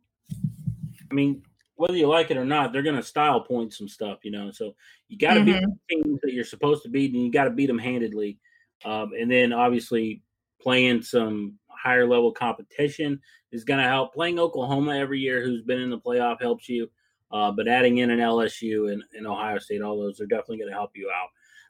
I 1.10 1.14
mean, 1.14 1.44
whether 1.76 1.96
you 1.96 2.08
like 2.08 2.32
it 2.32 2.38
or 2.38 2.46
not, 2.46 2.74
they're 2.74 2.82
going 2.82 2.96
to 2.96 3.04
style 3.04 3.42
point 3.42 3.74
some 3.74 3.88
stuff, 3.88 4.20
you 4.24 4.32
know. 4.32 4.52
So 4.52 4.76
you 5.08 5.18
got 5.18 5.36
to 5.36 5.42
mm-hmm. 5.42 5.70
beat 5.88 6.04
teams 6.04 6.20
that 6.22 6.34
you're 6.34 6.44
supposed 6.44 6.84
to 6.84 6.90
beat, 6.90 7.14
and 7.14 7.24
you 7.24 7.32
got 7.32 7.46
to 7.46 7.50
beat 7.52 7.68
them 7.68 7.78
handedly. 7.78 8.40
Um, 8.86 9.12
and 9.18 9.32
then 9.32 9.54
obviously 9.54 10.22
playing 10.62 11.02
some 11.02 11.54
higher 11.70 12.08
level 12.08 12.32
competition 12.32 13.20
is 13.52 13.64
going 13.64 13.80
to 13.80 13.88
help. 13.88 14.14
Playing 14.14 14.40
Oklahoma 14.40 14.96
every 14.98 15.20
year, 15.20 15.44
who's 15.44 15.62
been 15.62 15.80
in 15.80 15.90
the 15.90 16.00
playoff, 16.00 16.42
helps 16.42 16.68
you. 16.68 16.90
Uh, 17.32 17.52
but 17.52 17.68
adding 17.68 17.98
in 17.98 18.12
an 18.12 18.20
LSU 18.20 18.92
and, 18.92 19.04
and 19.14 19.26
Ohio 19.26 19.58
State, 19.58 19.82
all 19.82 20.00
those 20.00 20.22
are 20.22 20.26
definitely 20.26 20.58
going 20.58 20.70
to 20.70 20.76
help 20.76 20.92
you 20.96 21.10
out. 21.10 21.30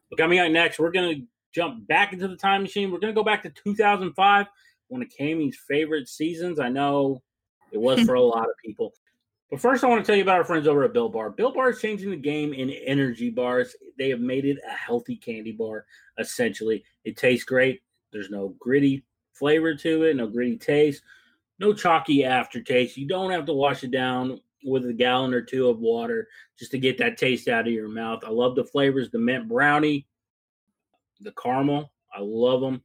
But 0.10 0.20
coming 0.20 0.40
out 0.40 0.52
next, 0.52 0.78
we're 0.78 0.92
going 0.92 1.16
to 1.16 1.26
jump 1.54 1.88
back 1.88 2.14
into 2.14 2.28
the 2.28 2.36
time 2.36 2.62
machine. 2.62 2.92
We're 2.92 3.00
going 3.00 3.14
to 3.14 3.20
go 3.20 3.24
back 3.24 3.44
to 3.44 3.50
2005, 3.50 4.48
one 4.88 5.02
of 5.02 5.08
Camy's 5.16 5.58
favorite 5.68 6.08
seasons. 6.08 6.60
I 6.60 6.70
know 6.70 7.22
it 7.72 7.80
was 7.80 8.02
for 8.02 8.16
a 8.16 8.22
lot 8.22 8.46
of 8.46 8.56
people. 8.64 8.94
But 9.50 9.62
first, 9.62 9.84
I 9.84 9.88
want 9.88 10.04
to 10.04 10.08
tell 10.08 10.16
you 10.16 10.24
about 10.24 10.38
our 10.38 10.46
friends 10.46 10.68
over 10.68 10.84
at 10.84 10.94
Built 10.94 11.14
Bar. 11.14 11.30
Built 11.30 11.54
Bar 11.54 11.70
is 11.70 11.80
changing 11.80 12.10
the 12.10 12.18
game 12.18 12.54
in 12.54 12.72
energy 12.72 13.30
bars. 13.30 13.76
They 14.00 14.10
have 14.10 14.20
made 14.20 14.46
it 14.46 14.58
a 14.68 14.74
healthy 14.74 15.16
candy 15.16 15.52
bar, 15.52 15.86
essentially. 16.18 16.84
It 17.04 17.18
tastes 17.18 17.46
great. 17.46 17.84
There's 18.12 18.32
no 18.32 18.56
gritty 18.60 19.04
flavor 19.34 19.76
to 19.76 20.04
it, 20.04 20.16
no 20.16 20.28
gritty 20.28 20.58
taste, 20.58 21.04
no 21.60 21.74
chalky 21.74 22.26
aftertaste. 22.26 22.98
You 22.98 23.08
don't 23.08 23.32
have 23.32 23.46
to 23.46 23.54
wash 23.54 23.84
it 23.84 23.92
down 23.92 24.40
with 24.64 24.86
a 24.86 24.94
gallon 24.94 25.34
or 25.34 25.42
two 25.42 25.70
of 25.70 25.80
water 25.80 26.28
just 26.58 26.72
to 26.72 26.80
get 26.80 26.98
that 26.98 27.18
taste 27.18 27.48
out 27.48 27.68
of 27.68 27.74
your 27.74 27.90
mouth. 27.90 28.24
I 28.26 28.30
love 28.30 28.56
the 28.56 28.64
flavors, 28.64 29.12
the 29.12 29.20
mint 29.20 29.48
brownie, 29.48 30.08
the 31.24 31.34
caramel. 31.42 31.92
I 32.14 32.20
love 32.22 32.62
them. 32.62 32.84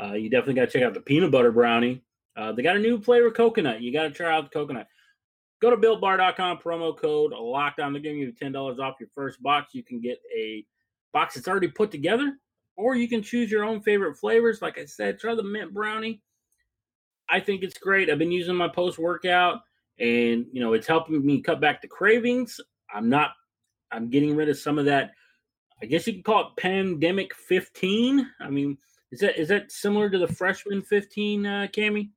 Uh, 0.00 0.14
you 0.14 0.28
definitely 0.28 0.54
got 0.54 0.70
to 0.70 0.78
check 0.78 0.82
out 0.82 0.94
the 0.94 1.00
peanut 1.00 1.30
butter 1.30 1.52
brownie. 1.52 2.02
Uh, 2.36 2.52
they 2.52 2.62
got 2.62 2.76
a 2.76 2.80
new 2.80 3.00
flavor 3.00 3.30
coconut. 3.30 3.80
You 3.80 3.92
got 3.92 4.04
to 4.04 4.10
try 4.10 4.34
out 4.34 4.44
the 4.44 4.50
coconut. 4.50 4.88
Go 5.62 5.70
to 5.70 5.76
builtbar.com, 5.76 6.58
promo 6.58 6.96
code 6.96 7.32
lockdown. 7.32 7.92
They're 7.92 8.00
giving 8.00 8.18
you 8.18 8.32
$10 8.32 8.78
off 8.80 8.96
your 8.98 9.08
first 9.14 9.42
box. 9.42 9.74
You 9.74 9.84
can 9.84 10.00
get 10.00 10.18
a 10.36 10.64
box 11.12 11.34
that's 11.34 11.46
already 11.46 11.68
put 11.68 11.90
together, 11.90 12.36
or 12.76 12.96
you 12.96 13.08
can 13.08 13.22
choose 13.22 13.50
your 13.50 13.64
own 13.64 13.80
favorite 13.80 14.16
flavors. 14.16 14.60
Like 14.60 14.78
I 14.78 14.84
said, 14.84 15.18
try 15.18 15.34
the 15.34 15.44
mint 15.44 15.72
brownie. 15.72 16.20
I 17.30 17.40
think 17.40 17.62
it's 17.62 17.78
great. 17.78 18.10
I've 18.10 18.18
been 18.18 18.32
using 18.32 18.56
my 18.56 18.68
post 18.68 18.98
workout 18.98 19.60
and 19.98 20.46
you 20.52 20.60
know 20.60 20.72
it's 20.72 20.86
helping 20.86 21.24
me 21.24 21.40
cut 21.40 21.60
back 21.60 21.80
the 21.80 21.88
cravings 21.88 22.60
i'm 22.92 23.08
not 23.08 23.30
i'm 23.92 24.10
getting 24.10 24.34
rid 24.34 24.48
of 24.48 24.58
some 24.58 24.78
of 24.78 24.84
that 24.84 25.12
i 25.82 25.86
guess 25.86 26.06
you 26.06 26.14
could 26.14 26.24
call 26.24 26.40
it 26.48 26.60
pandemic 26.60 27.34
15 27.34 28.30
i 28.40 28.50
mean 28.50 28.78
is 29.10 29.20
that 29.20 29.38
is 29.38 29.48
that 29.48 29.70
similar 29.70 30.10
to 30.10 30.18
the 30.18 30.28
freshman 30.28 30.82
15 30.82 31.46
uh 31.46 31.66
cami 31.72 32.10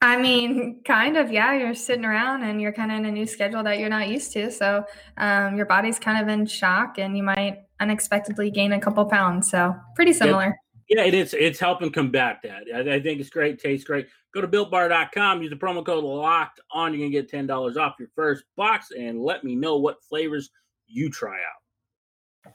I 0.00 0.16
mean, 0.16 0.80
kind 0.84 1.16
of, 1.16 1.32
yeah. 1.32 1.54
You're 1.54 1.74
sitting 1.74 2.04
around 2.04 2.44
and 2.44 2.60
you're 2.60 2.72
kind 2.72 2.92
of 2.92 2.98
in 2.98 3.06
a 3.06 3.10
new 3.10 3.26
schedule 3.26 3.64
that 3.64 3.78
you're 3.78 3.88
not 3.88 4.08
used 4.08 4.32
to. 4.34 4.50
So 4.50 4.84
um, 5.16 5.56
your 5.56 5.66
body's 5.66 5.98
kind 5.98 6.22
of 6.22 6.28
in 6.32 6.46
shock 6.46 6.98
and 6.98 7.16
you 7.16 7.24
might 7.24 7.64
unexpectedly 7.80 8.50
gain 8.50 8.72
a 8.72 8.80
couple 8.80 9.04
pounds. 9.06 9.50
So 9.50 9.74
pretty 9.96 10.12
similar. 10.12 10.56
Yeah, 10.88 11.02
it 11.02 11.14
is. 11.14 11.34
It's 11.34 11.58
helping 11.58 11.90
combat 11.90 12.38
that. 12.44 12.64
I, 12.74 12.94
I 12.94 13.00
think 13.00 13.20
it's 13.20 13.28
great. 13.28 13.58
Tastes 13.58 13.84
great. 13.84 14.06
Go 14.32 14.40
to 14.40 14.48
builtbar.com, 14.48 15.42
use 15.42 15.50
the 15.50 15.56
promo 15.56 15.84
code 15.84 16.04
locked 16.04 16.60
on. 16.70 16.92
You're 16.92 17.00
going 17.00 17.12
to 17.12 17.22
get 17.22 17.48
$10 17.48 17.76
off 17.76 17.96
your 17.98 18.08
first 18.14 18.44
box 18.56 18.90
and 18.96 19.20
let 19.20 19.42
me 19.42 19.56
know 19.56 19.78
what 19.78 20.02
flavors 20.04 20.50
you 20.86 21.10
try 21.10 21.36
out. 21.36 22.52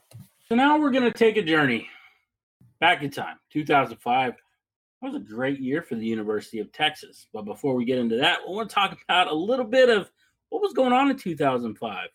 So 0.54 0.58
now 0.58 0.78
we're 0.78 0.92
going 0.92 1.02
to 1.02 1.10
take 1.10 1.36
a 1.36 1.42
journey 1.42 1.88
back 2.78 3.02
in 3.02 3.10
time, 3.10 3.38
2005. 3.52 4.34
That 5.02 5.12
was 5.12 5.16
a 5.16 5.18
great 5.18 5.58
year 5.58 5.82
for 5.82 5.96
the 5.96 6.06
University 6.06 6.60
of 6.60 6.70
Texas. 6.70 7.26
But 7.32 7.42
before 7.42 7.74
we 7.74 7.84
get 7.84 7.98
into 7.98 8.18
that, 8.18 8.38
we 8.46 8.54
want 8.54 8.68
to 8.68 8.74
talk 8.76 8.96
about 9.02 9.26
a 9.26 9.34
little 9.34 9.64
bit 9.64 9.88
of 9.88 10.12
what 10.50 10.62
was 10.62 10.72
going 10.72 10.92
on 10.92 11.10
in 11.10 11.16
2005. 11.16 12.08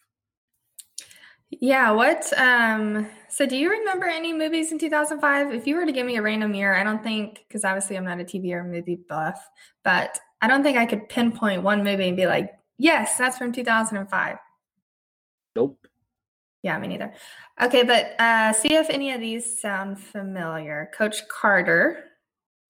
Yeah, 1.50 1.92
what 1.92 2.32
um 2.38 3.10
so 3.28 3.46
do 3.46 3.58
you 3.58 3.72
remember 3.72 4.06
any 4.06 4.32
movies 4.32 4.72
in 4.72 4.80
2005? 4.80 5.54
If 5.54 5.68
you 5.68 5.76
were 5.76 5.86
to 5.86 5.92
give 5.92 6.06
me 6.06 6.16
a 6.16 6.22
random 6.22 6.54
year, 6.54 6.76
I 6.76 6.86
don't 6.86 7.04
think 7.04 7.44
cuz 7.50 7.66
obviously 7.66 7.98
I'm 7.98 8.06
not 8.06 8.22
a 8.22 8.24
TV 8.24 8.54
or 8.54 8.64
movie 8.64 9.02
buff, 9.10 9.50
but 9.84 10.18
I 10.42 10.48
don't 10.48 10.64
think 10.64 10.78
I 10.78 10.86
could 10.86 11.10
pinpoint 11.10 11.64
one 11.64 11.84
movie 11.84 12.08
and 12.08 12.16
be 12.16 12.26
like, 12.26 12.58
"Yes, 12.78 13.18
that's 13.18 13.38
from 13.38 13.52
2005." 13.52 14.38
Nope. 15.58 15.89
Yeah, 16.64 16.78
me 16.78 16.88
neither. 16.88 17.14
Okay, 17.62 17.84
but 17.84 18.20
uh 18.20 18.54
see 18.54 18.76
if 18.76 18.90
any 18.90 19.12
of 19.12 19.22
these 19.22 19.60
sound 19.60 20.00
familiar. 20.00 20.92
Coach 20.94 21.28
Carter 21.28 22.06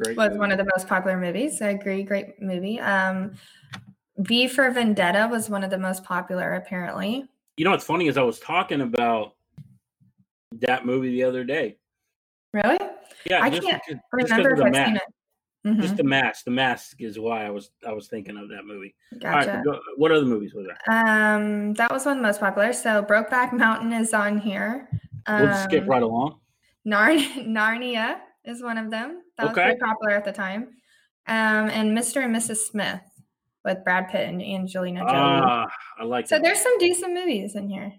great 0.03 0.17
was 0.17 0.29
movie. 0.29 0.39
one 0.39 0.51
of 0.51 0.57
the 0.57 0.69
most 0.75 0.87
popular 0.87 1.17
movies. 1.17 1.61
I 1.61 1.69
agree, 1.69 2.03
great 2.03 2.41
movie. 2.41 2.79
Um 2.79 3.33
V 4.17 4.47
for 4.47 4.69
Vendetta 4.71 5.27
was 5.31 5.49
one 5.49 5.63
of 5.63 5.69
the 5.69 5.77
most 5.77 6.03
popular 6.03 6.55
apparently 6.55 7.25
you 7.57 7.65
know 7.65 7.71
what's 7.71 7.83
funny 7.83 8.07
is 8.07 8.17
I 8.17 8.21
was 8.21 8.39
talking 8.39 8.79
about 8.81 9.35
that 10.53 10.85
movie 10.85 11.09
the 11.09 11.23
other 11.23 11.43
day. 11.43 11.77
Really? 12.53 12.77
Yeah, 13.29 13.43
I 13.43 13.49
can't 13.49 13.81
because, 13.85 14.01
remember 14.13 14.53
if 14.53 14.61
I've 14.61 14.85
seen 14.87 14.95
it. 14.95 15.03
Mm-hmm. 15.65 15.81
Just 15.81 15.97
the 15.97 16.03
mask. 16.03 16.45
The 16.45 16.51
mask 16.51 17.01
is 17.01 17.19
why 17.19 17.45
I 17.45 17.49
was 17.49 17.71
I 17.85 17.91
was 17.91 18.07
thinking 18.07 18.37
of 18.37 18.47
that 18.49 18.65
movie. 18.65 18.95
Gotcha. 19.19 19.61
go, 19.65 19.79
what 19.97 20.11
other 20.11 20.25
movies 20.25 20.53
was 20.53 20.65
there? 20.67 20.77
Um, 20.87 21.73
that 21.73 21.91
was 21.91 22.05
one 22.05 22.17
of 22.17 22.23
the 22.23 22.27
most 22.27 22.39
popular. 22.39 22.71
So 22.71 23.03
Brokeback 23.03 23.51
Mountain 23.51 23.91
is 23.91 24.13
on 24.13 24.37
here. 24.37 24.89
Um, 25.25 25.41
we'll 25.41 25.57
skip 25.57 25.85
right 25.85 26.01
along. 26.01 26.39
Narn- 26.87 27.45
Narnia 27.47 28.19
is 28.45 28.63
one 28.63 28.77
of 28.77 28.89
them. 28.89 29.21
That 29.37 29.49
was 29.49 29.51
okay. 29.51 29.63
pretty 29.63 29.79
popular 29.79 30.11
at 30.15 30.23
the 30.23 30.31
time. 30.31 30.69
Um, 31.27 31.69
and 31.69 31.95
Mr. 31.95 32.23
and 32.23 32.33
Mrs. 32.33 32.57
Smith 32.57 33.01
with 33.65 33.83
Brad 33.83 34.09
Pitt 34.09 34.29
and 34.29 34.41
Angelina 34.41 35.01
Jolie. 35.01 35.11
Ah, 35.13 35.67
I 35.99 36.03
like. 36.05 36.27
So 36.27 36.35
that. 36.35 36.43
there's 36.43 36.61
some 36.61 36.77
decent 36.79 37.13
movies 37.13 37.55
in 37.55 37.67
here. 37.67 37.93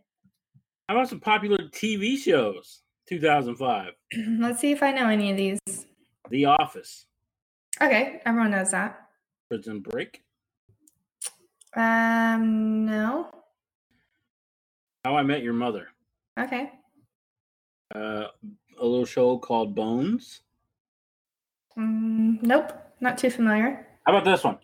How 0.88 0.96
about 0.96 1.11
some 1.11 1.20
popular 1.20 1.59
TV 1.68 2.16
shows? 2.16 2.81
2005. 3.09 3.92
Let's 4.38 4.61
see 4.61 4.73
if 4.73 4.83
I 4.83 4.92
know 4.92 5.09
any 5.09 5.31
of 5.31 5.37
these. 5.37 5.59
The 6.31 6.46
Office. 6.46 7.07
Okay, 7.82 8.20
everyone 8.26 8.50
knows 8.50 8.72
that. 8.72 9.08
Prison 9.48 9.80
Break. 9.80 10.22
Um, 11.74 12.84
no. 12.84 13.30
How 15.04 15.16
I 15.16 15.22
Met 15.22 15.42
Your 15.42 15.54
Mother. 15.54 15.88
Okay. 16.38 16.72
Uh, 17.94 18.26
a 18.78 18.84
little 18.84 19.06
show 19.06 19.38
called 19.38 19.74
Bones. 19.74 20.42
Mm, 21.78 22.42
nope, 22.42 22.72
not 23.00 23.16
too 23.16 23.30
familiar. 23.30 23.86
How 24.04 24.12
about 24.12 24.24
this 24.24 24.44
one? 24.44 24.58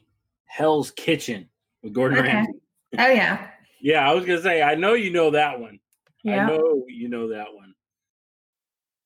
Hell's 0.44 0.90
Kitchen 0.90 1.48
with 1.82 1.92
Gordon 1.92 2.18
okay. 2.18 2.28
Ramsay. 2.28 2.52
Oh 2.98 3.08
yeah. 3.08 3.48
yeah, 3.80 4.08
I 4.08 4.14
was 4.14 4.24
gonna 4.24 4.42
say 4.42 4.62
I 4.62 4.74
know 4.74 4.94
you 4.94 5.10
know 5.10 5.30
that 5.30 5.58
one. 5.58 5.78
Yeah. 6.22 6.44
I 6.44 6.48
know 6.48 6.84
you 6.88 7.08
know 7.08 7.28
that 7.28 7.52
one. 7.54 7.74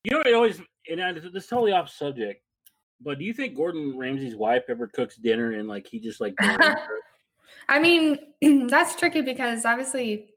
You 0.05 0.13
know, 0.13 0.23
it 0.23 0.35
always 0.35 0.61
and 0.91 1.17
this 1.17 1.25
is 1.25 1.47
totally 1.47 1.73
off 1.73 1.91
subject, 1.91 2.43
but 3.01 3.19
do 3.19 3.25
you 3.25 3.33
think 3.33 3.57
Gordon 3.57 3.97
Ramsay's 3.97 4.37
wife 4.37 4.65
ever 4.69 4.87
cooks 4.87 5.17
dinner 5.17 5.53
and 5.53 5.69
like 5.69 5.87
he 5.87 6.01
just 6.01 6.21
like? 6.21 6.35
I 7.69 7.79
mean, 7.79 8.19
that's 8.69 8.97
tricky 8.97 9.23
because 9.23 9.65
obviously 9.65 10.31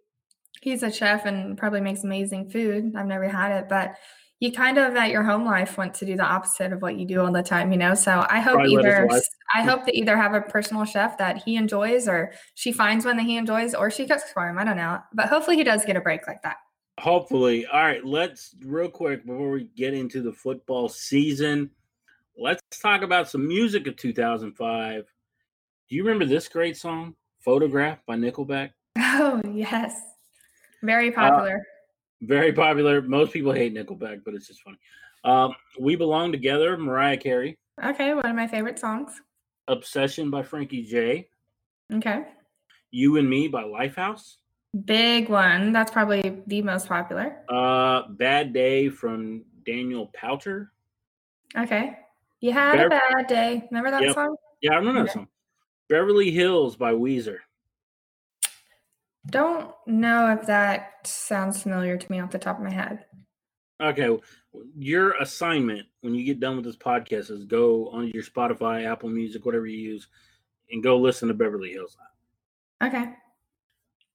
he's 0.61 0.83
a 0.83 0.91
chef 0.91 1.25
and 1.25 1.57
probably 1.57 1.81
makes 1.81 2.03
amazing 2.03 2.49
food. 2.49 2.93
I've 2.95 3.05
never 3.05 3.27
had 3.27 3.51
it, 3.51 3.69
but 3.69 3.95
you 4.39 4.51
kind 4.51 4.77
of 4.77 4.95
at 4.95 5.09
your 5.09 5.23
home 5.23 5.45
life 5.45 5.77
want 5.77 5.93
to 5.95 6.05
do 6.05 6.17
the 6.17 6.23
opposite 6.23 6.73
of 6.73 6.81
what 6.81 6.97
you 6.97 7.05
do 7.05 7.21
all 7.21 7.31
the 7.31 7.41
time, 7.41 7.71
you 7.71 7.77
know. 7.77 7.93
So 7.93 8.25
I 8.29 8.41
hope 8.41 8.55
Probably 8.55 8.73
either 8.73 9.09
I 9.53 9.63
hope 9.63 9.85
to 9.85 9.97
either 9.97 10.17
have 10.17 10.33
a 10.33 10.41
personal 10.41 10.83
chef 10.83 11.17
that 11.17 11.37
he 11.37 11.55
enjoys, 11.55 12.07
or 12.07 12.33
she 12.55 12.71
finds 12.71 13.05
one 13.05 13.15
that 13.17 13.23
he 13.23 13.37
enjoys, 13.37 13.73
or 13.73 13.89
she 13.89 14.05
cooks 14.05 14.31
for 14.33 14.47
him. 14.47 14.57
I 14.57 14.65
don't 14.65 14.77
know, 14.77 14.99
but 15.13 15.27
hopefully 15.27 15.55
he 15.55 15.63
does 15.63 15.85
get 15.85 15.95
a 15.95 16.01
break 16.01 16.27
like 16.27 16.41
that. 16.43 16.57
Hopefully, 16.99 17.65
all 17.65 17.83
right. 17.83 18.05
Let's 18.05 18.55
real 18.65 18.89
quick 18.89 19.25
before 19.25 19.51
we 19.51 19.69
get 19.75 19.93
into 19.93 20.21
the 20.21 20.33
football 20.33 20.89
season. 20.89 21.69
Let's 22.37 22.61
talk 22.81 23.03
about 23.03 23.29
some 23.29 23.47
music 23.47 23.87
of 23.87 23.95
2005. 23.95 25.05
Do 25.89 25.95
you 25.95 26.03
remember 26.03 26.25
this 26.25 26.47
great 26.47 26.77
song, 26.77 27.15
"Photograph" 27.39 27.99
by 28.05 28.15
Nickelback? 28.15 28.71
Oh 29.15 29.41
yes, 29.53 29.99
very 30.81 31.13
uh, 31.15 31.19
popular. 31.19 31.57
Uh, 31.57 32.25
very 32.25 32.51
popular. 32.51 33.01
Most 33.01 33.31
people 33.31 33.51
hate 33.51 33.73
Nickelback, 33.73 34.23
but 34.25 34.33
it's 34.33 34.47
just 34.47 34.61
funny. 34.63 34.79
Um, 35.23 35.53
we 35.79 35.95
Belong 35.95 36.31
Together, 36.31 36.77
Mariah 36.77 37.17
Carey. 37.17 37.57
Okay, 37.83 38.13
one 38.13 38.25
of 38.25 38.35
my 38.35 38.47
favorite 38.47 38.79
songs. 38.79 39.11
Obsession 39.67 40.29
by 40.29 40.41
Frankie 40.43 40.83
J. 40.83 41.27
Okay. 41.93 42.23
You 42.91 43.17
and 43.17 43.29
Me 43.29 43.47
by 43.47 43.63
Lifehouse. 43.63 44.37
Big 44.85 45.29
one. 45.29 45.71
That's 45.71 45.91
probably 45.91 46.41
the 46.47 46.61
most 46.61 46.87
popular. 46.87 47.37
Uh, 47.49 48.07
Bad 48.09 48.53
Day 48.53 48.89
from 48.89 49.43
Daniel 49.65 50.11
Powter. 50.19 50.69
Okay. 51.55 51.97
You 52.43 52.51
had 52.51 52.75
Bev- 52.75 52.87
a 52.87 52.89
bad 52.89 53.27
day. 53.27 53.67
Remember 53.71 53.89
that 53.89 54.01
Yep. 54.03 54.15
song? 54.15 54.35
Yeah, 54.59 54.73
I 54.73 54.75
remember 54.75 55.03
that 55.03 55.11
Okay. 55.11 55.13
song. 55.19 55.29
Beverly 55.87 56.29
Hills 56.29 56.75
by 56.75 56.91
Weezer. 56.91 57.37
Don't 59.27 59.73
know 59.87 60.29
if 60.33 60.45
that 60.47 61.07
sounds 61.07 61.63
familiar 61.63 61.97
to 61.97 62.11
me 62.11 62.19
off 62.19 62.31
the 62.31 62.39
top 62.39 62.57
of 62.57 62.63
my 62.65 62.69
head. 62.69 63.05
Okay, 63.79 64.19
your 64.77 65.13
assignment 65.21 65.87
when 66.01 66.13
you 66.15 66.25
get 66.25 66.41
done 66.41 66.57
with 66.57 66.65
this 66.65 66.75
podcast 66.75 67.31
is 67.31 67.45
go 67.45 67.87
on 67.91 68.09
your 68.09 68.23
Spotify, 68.23 68.83
Apple 68.91 69.07
Music, 69.07 69.45
whatever 69.45 69.65
you 69.65 69.79
use, 69.91 70.09
and 70.69 70.83
go 70.83 70.97
listen 70.97 71.29
to 71.29 71.33
Beverly 71.33 71.71
Hills. 71.71 71.95
Okay. 72.83 73.15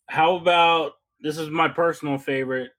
How 0.05 0.37
about 0.37 0.99
this 1.21 1.39
is 1.39 1.49
my 1.49 1.69
personal 1.69 2.19
favorite. 2.19 2.73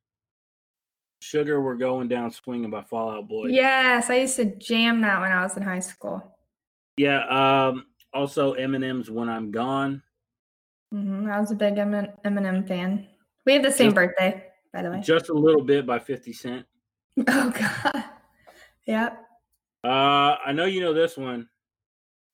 Sugar, 1.19 1.61
we're 1.61 1.75
going 1.75 2.07
down 2.07 2.31
swinging 2.31 2.69
by 2.71 2.81
Fall 2.81 3.11
Out 3.11 3.27
Boy. 3.27 3.47
Yes, 3.47 4.09
I 4.09 4.15
used 4.21 4.37
to 4.37 4.45
jam 4.45 5.01
that 5.01 5.19
when 5.19 5.31
I 5.31 5.43
was 5.43 5.55
in 5.57 5.63
high 5.63 5.79
school. 5.79 6.37
Yeah. 6.97 7.25
Um. 7.27 7.85
Also, 8.13 8.55
Eminem's 8.55 9.11
"When 9.11 9.29
I'm 9.29 9.51
Gone." 9.51 10.01
hmm 10.91 11.29
I 11.29 11.39
was 11.39 11.51
a 11.51 11.55
big 11.55 11.77
Emin- 11.77 12.13
Eminem 12.25 12.67
fan. 12.67 13.05
We 13.45 13.53
have 13.53 13.63
the 13.63 13.71
same 13.71 13.87
Just- 13.87 13.95
birthday, 13.95 14.43
by 14.73 14.81
the 14.81 14.89
way. 14.91 15.01
Just 15.01 15.29
a 15.29 15.33
little 15.33 15.63
bit 15.63 15.85
by 15.85 15.99
Fifty 15.99 16.33
Cent. 16.33 16.65
Oh 17.27 17.51
God. 17.51 18.03
Yep. 18.87 19.25
Uh, 19.83 20.35
I 20.45 20.51
know 20.53 20.65
you 20.65 20.81
know 20.81 20.93
this 20.93 21.15
one. 21.17 21.47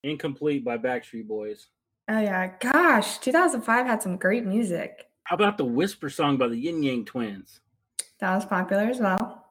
Incomplete 0.04 0.63
by 0.63 0.78
Backstreet 0.78 1.28
Boys. 1.28 1.67
Oh 2.08 2.19
yeah. 2.19 2.52
Gosh, 2.60 3.17
2005 3.17 3.86
had 3.88 4.02
some 4.04 4.15
great 4.17 4.45
music. 4.45 5.06
How 5.24 5.36
about 5.36 5.58
the 5.58 5.65
Whisper 5.65 6.10
song 6.10 6.38
by 6.38 6.48
the 6.48 6.56
Ying 6.58 6.84
Yang 6.84 7.06
Twins? 7.06 7.60
That 8.19 8.36
was 8.36 8.45
popular 8.45 8.84
as 8.84 8.99
well. 8.99 9.45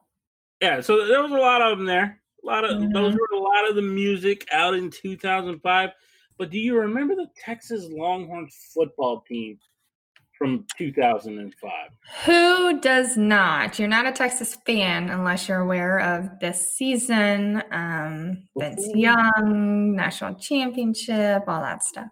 Yeah, 0.60 0.80
so 0.80 1.06
there 1.06 1.22
was 1.22 1.32
a 1.32 1.34
lot 1.36 1.60
of 1.60 1.78
them 1.78 1.86
there. 1.86 2.20
A 2.42 2.46
lot 2.46 2.64
of 2.64 2.80
those 2.92 3.14
Mhm. 3.14 3.18
were 3.18 3.36
a 3.36 3.40
lot 3.40 3.68
of 3.68 3.76
the 3.76 3.82
music 3.82 4.46
out 4.52 4.74
in 4.74 4.90
2005. 4.90 5.90
But 6.36 6.50
do 6.50 6.58
you 6.58 6.76
remember 6.78 7.14
the 7.14 7.28
Texas 7.36 7.86
Longhorns 7.90 8.70
football 8.74 9.20
team 9.20 9.58
from 10.36 10.66
2005? 10.76 11.90
Who 12.24 12.80
does 12.80 13.16
not? 13.16 13.78
You're 13.78 13.88
not 13.88 14.06
a 14.06 14.12
Texas 14.12 14.56
fan 14.66 15.10
unless 15.10 15.48
you're 15.48 15.60
aware 15.60 15.98
of 16.00 16.40
this 16.40 16.74
season, 16.74 17.62
um, 17.70 18.48
Vince 18.58 18.86
Ooh. 18.88 18.98
Young, 18.98 19.94
national 19.94 20.34
championship, 20.34 21.44
all 21.46 21.60
that 21.62 21.82
stuff. 21.84 22.08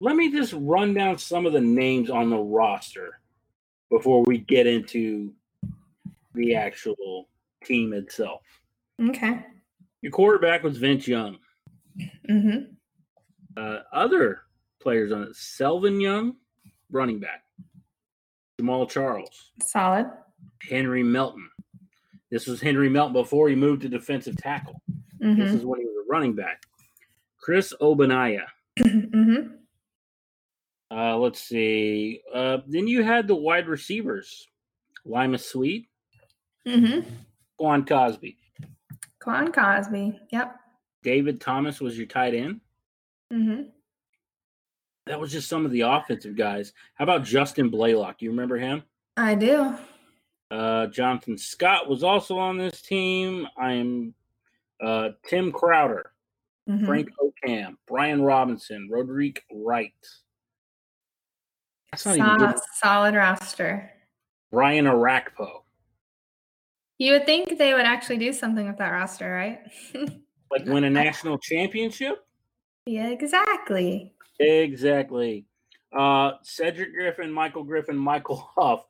Let 0.00 0.16
me 0.16 0.30
just 0.30 0.52
run 0.56 0.94
down 0.94 1.18
some 1.18 1.46
of 1.46 1.52
the 1.52 1.60
names 1.60 2.10
on 2.10 2.30
the 2.30 2.38
roster 2.38 3.20
before 3.90 4.22
we 4.24 4.38
get 4.38 4.66
into 4.66 5.32
the 6.34 6.54
actual 6.54 7.28
team 7.64 7.92
itself. 7.92 8.42
Okay. 9.00 9.40
Your 10.02 10.12
quarterback 10.12 10.62
was 10.62 10.76
Vince 10.78 11.08
Young. 11.08 11.38
Mm-hmm. 12.30 12.72
Uh, 13.56 13.78
other 13.92 14.40
players 14.80 15.12
on 15.12 15.22
it: 15.22 15.32
Selvin 15.34 16.00
Young, 16.02 16.34
running 16.90 17.20
back; 17.20 17.44
Jamaal 18.60 18.88
Charles, 18.90 19.52
Solid. 19.62 20.06
Henry 20.68 21.02
Melton. 21.02 21.48
This 22.30 22.46
was 22.46 22.60
Henry 22.60 22.88
Melton 22.88 23.12
before 23.12 23.48
he 23.48 23.54
moved 23.54 23.82
to 23.82 23.88
defensive 23.88 24.36
tackle. 24.36 24.80
This 24.88 25.28
Mm-hmm. 25.38 25.56
is 25.56 25.64
when 25.64 25.80
he 25.80 25.86
was 25.86 26.04
a 26.04 26.10
running 26.10 26.34
back. 26.34 26.62
Chris 27.38 27.72
Ogbonnaya. 27.80 28.42
mm-hmm. 28.80 29.54
Uh, 30.90 31.16
let's 31.16 31.40
see. 31.40 32.20
Uh, 32.34 32.58
then 32.66 32.86
you 32.86 33.02
had 33.02 33.26
the 33.28 33.34
wide 33.34 33.68
receivers: 33.68 34.46
Limas 35.06 35.46
Sweed, 35.48 35.86
Mm-hmm. 36.66 37.08
Quan 37.58 37.84
Cosby, 37.84 38.36
Quan 39.20 39.52
Cosby. 39.52 40.18
Yep. 40.32 40.56
David 41.02 41.40
Thomas 41.40 41.80
was 41.80 41.96
your 41.98 42.06
tight 42.06 42.34
end. 42.34 42.60
Mm-hmm. 43.32 43.62
That 45.06 45.20
was 45.20 45.30
just 45.30 45.48
some 45.48 45.66
of 45.66 45.70
the 45.70 45.82
offensive 45.82 46.36
guys. 46.36 46.72
How 46.94 47.04
about 47.04 47.24
Justin 47.24 47.70
Blalock? 47.70 48.18
Do 48.18 48.24
you 48.24 48.30
remember 48.30 48.56
him? 48.56 48.82
I 49.16 49.34
do. 49.34 49.74
Uh, 50.50 50.86
Jonathan 50.86 51.36
Scott 51.36 51.88
was 51.88 52.02
also 52.02 52.38
on 52.38 52.56
this 52.56 52.80
team. 52.80 53.46
I 53.58 53.72
am 53.74 54.14
uh, 54.82 55.10
Tim 55.26 55.52
Crowder, 55.52 56.12
Mhm. 56.68 56.86
Frank 56.86 57.08
Okam, 57.20 57.76
Brian 57.86 58.22
Robinson, 58.22 58.88
Roderick 58.90 59.42
Wright. 59.52 59.92
That's 61.92 62.06
not 62.06 62.16
even 62.16 62.26
Sol- 62.26 62.48
good. 62.48 62.56
solid 62.80 63.14
roster. 63.14 63.90
Brian 64.50 64.86
Orakpo. 64.86 65.63
You 66.98 67.12
would 67.12 67.26
think 67.26 67.58
they 67.58 67.74
would 67.74 67.84
actually 67.86 68.18
do 68.18 68.32
something 68.32 68.66
with 68.66 68.78
that 68.78 68.90
roster, 68.90 69.30
right? 69.30 69.60
Like 70.50 70.66
win 70.66 70.84
a 70.84 70.90
national 70.90 71.38
championship? 71.38 72.24
yeah, 72.86 73.08
exactly. 73.08 74.14
Exactly. 74.38 75.46
Uh, 75.96 76.32
Cedric 76.42 76.92
Griffin, 76.94 77.32
Michael 77.32 77.64
Griffin, 77.64 77.96
Michael 77.96 78.48
Huff, 78.56 78.84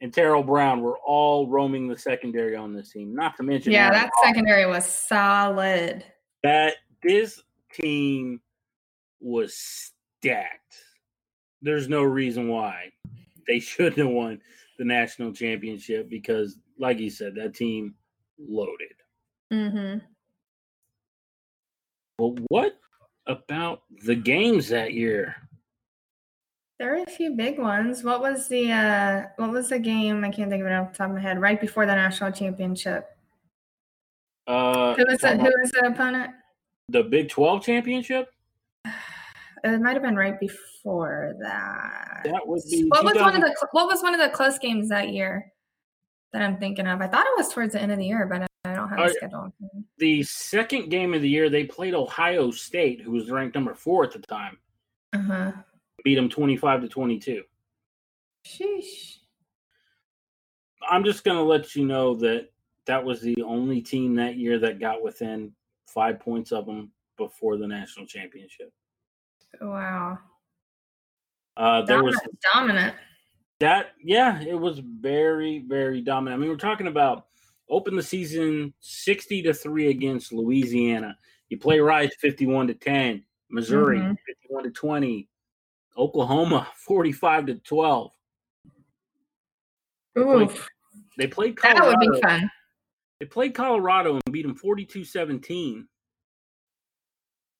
and 0.00 0.12
Tarell 0.12 0.44
Brown 0.44 0.82
were 0.82 0.98
all 0.98 1.48
roaming 1.48 1.88
the 1.88 1.96
secondary 1.98 2.54
on 2.54 2.72
this 2.72 2.92
team. 2.92 3.12
Not 3.12 3.36
to 3.38 3.42
mention 3.42 3.72
Yeah, 3.72 3.86
Aaron 3.86 3.92
that 4.02 4.10
secondary 4.22 4.66
was 4.66 4.84
solid. 4.84 6.04
that 6.44 6.74
this 7.02 7.42
team 7.72 8.40
was 9.20 9.56
stacked. 9.56 10.76
There's 11.62 11.88
no 11.88 12.02
reason 12.02 12.46
why 12.46 12.92
they 13.48 13.58
shouldn't 13.58 13.96
have 13.96 14.08
won 14.08 14.40
the 14.78 14.84
national 14.84 15.32
championship 15.32 16.08
because, 16.08 16.58
like 16.78 16.98
you 16.98 17.10
said, 17.10 17.34
that 17.36 17.54
team 17.54 17.94
loaded. 18.38 18.94
Mm-hmm. 19.52 19.98
But 22.18 22.40
what 22.48 22.78
about 23.26 23.82
the 24.04 24.14
games 24.14 24.68
that 24.68 24.92
year? 24.92 25.36
There 26.78 26.90
were 26.90 27.04
a 27.06 27.10
few 27.10 27.32
big 27.32 27.58
ones. 27.58 28.02
What 28.02 28.20
was 28.20 28.48
the 28.48 28.72
uh 28.72 29.22
what 29.36 29.50
was 29.50 29.68
the 29.68 29.78
game? 29.78 30.24
I 30.24 30.30
can't 30.30 30.50
think 30.50 30.60
of 30.60 30.66
it 30.66 30.72
off 30.72 30.92
the 30.92 30.98
top 30.98 31.10
of 31.10 31.14
my 31.14 31.20
head. 31.20 31.40
Right 31.40 31.60
before 31.60 31.86
the 31.86 31.94
national 31.94 32.32
championship. 32.32 33.08
Uh, 34.46 34.94
Who 34.94 35.04
was 35.08 35.20
the 35.20 35.36
who 35.36 35.52
was 35.60 35.70
the 35.70 35.86
opponent? 35.86 36.32
the 36.90 37.02
Big 37.02 37.28
12 37.30 37.64
championship? 37.64 38.30
It 39.66 39.80
might 39.80 39.94
have 39.94 40.02
been 40.02 40.14
right 40.14 40.38
before 40.38 41.36
that. 41.40 42.20
That 42.24 42.46
would 42.46 42.60
be 42.70 42.82
What 42.88 43.02
was 43.02 43.14
one 43.14 43.34
of 43.34 43.40
the 43.40 43.56
what 43.70 43.86
was 43.86 44.02
one 44.02 44.12
of 44.12 44.20
the 44.20 44.28
close 44.28 44.58
games 44.58 44.90
that 44.90 45.08
year 45.08 45.53
that 46.34 46.42
I'm 46.42 46.58
thinking 46.58 46.86
of? 46.86 47.00
I 47.00 47.06
thought 47.06 47.24
it 47.26 47.32
was 47.38 47.48
towards 47.48 47.72
the 47.72 47.80
end 47.80 47.92
of 47.92 47.98
the 47.98 48.04
year, 48.04 48.26
but 48.26 48.42
I 48.64 48.74
don't 48.74 48.88
have 48.88 48.98
Oh, 48.98 49.06
the 49.06 49.14
schedule. 49.14 49.54
the 49.98 50.22
second 50.24 50.90
game 50.90 51.14
of 51.14 51.22
the 51.22 51.28
year. 51.28 51.48
They 51.48 51.64
played 51.64 51.94
Ohio 51.94 52.50
State, 52.50 53.00
who 53.00 53.12
was 53.12 53.30
ranked 53.30 53.54
number 53.54 53.72
four 53.74 54.04
at 54.04 54.12
the 54.12 54.18
time. 54.18 54.58
Uh-huh. 55.14 55.52
Beat 56.04 56.16
them 56.16 56.28
25 56.28 56.82
to 56.82 56.88
22. 56.88 57.44
Sheesh. 58.46 59.18
I'm 60.90 61.04
just 61.04 61.24
going 61.24 61.36
to 61.38 61.42
let 61.44 61.74
you 61.76 61.86
know 61.86 62.14
that 62.16 62.48
that 62.86 63.02
was 63.02 63.22
the 63.22 63.40
only 63.42 63.80
team 63.80 64.16
that 64.16 64.36
year 64.36 64.58
that 64.58 64.80
got 64.80 65.02
within 65.02 65.52
five 65.88 66.18
points 66.20 66.52
of 66.52 66.66
them 66.66 66.90
before 67.16 67.56
the 67.56 67.66
national 67.66 68.06
championship. 68.06 68.70
Wow. 69.60 70.18
Uh, 71.56 71.82
there 71.82 72.02
was 72.02 72.18
Dominant. 72.52 72.96
That, 73.60 73.92
yeah, 74.02 74.40
it 74.42 74.58
was 74.58 74.78
very, 74.80 75.60
very 75.66 76.00
dominant. 76.00 76.38
I 76.38 76.40
mean, 76.40 76.50
we're 76.50 76.56
talking 76.56 76.86
about 76.86 77.26
open 77.70 77.96
the 77.96 78.02
season 78.02 78.74
60 78.80 79.42
to 79.42 79.54
3 79.54 79.88
against 79.88 80.32
Louisiana. 80.32 81.16
You 81.48 81.58
play 81.58 81.78
Rice 81.80 82.14
51 82.20 82.66
to 82.68 82.74
10, 82.74 83.24
Missouri 83.50 83.98
Mhm. 83.98 84.16
51 84.26 84.64
to 84.64 84.70
20, 84.70 85.28
Oklahoma 85.96 86.68
45 86.76 87.46
to 87.46 87.54
12. 87.56 88.12
Oof. 90.18 90.68
They 91.16 91.26
played 91.26 91.56
That 91.62 91.84
would 91.84 91.98
be 92.00 92.20
fun. 92.20 92.50
They 93.20 93.26
played 93.26 93.54
Colorado 93.54 94.14
and 94.14 94.32
beat 94.32 94.42
them 94.42 94.56
42 94.56 95.04
17. 95.04 95.88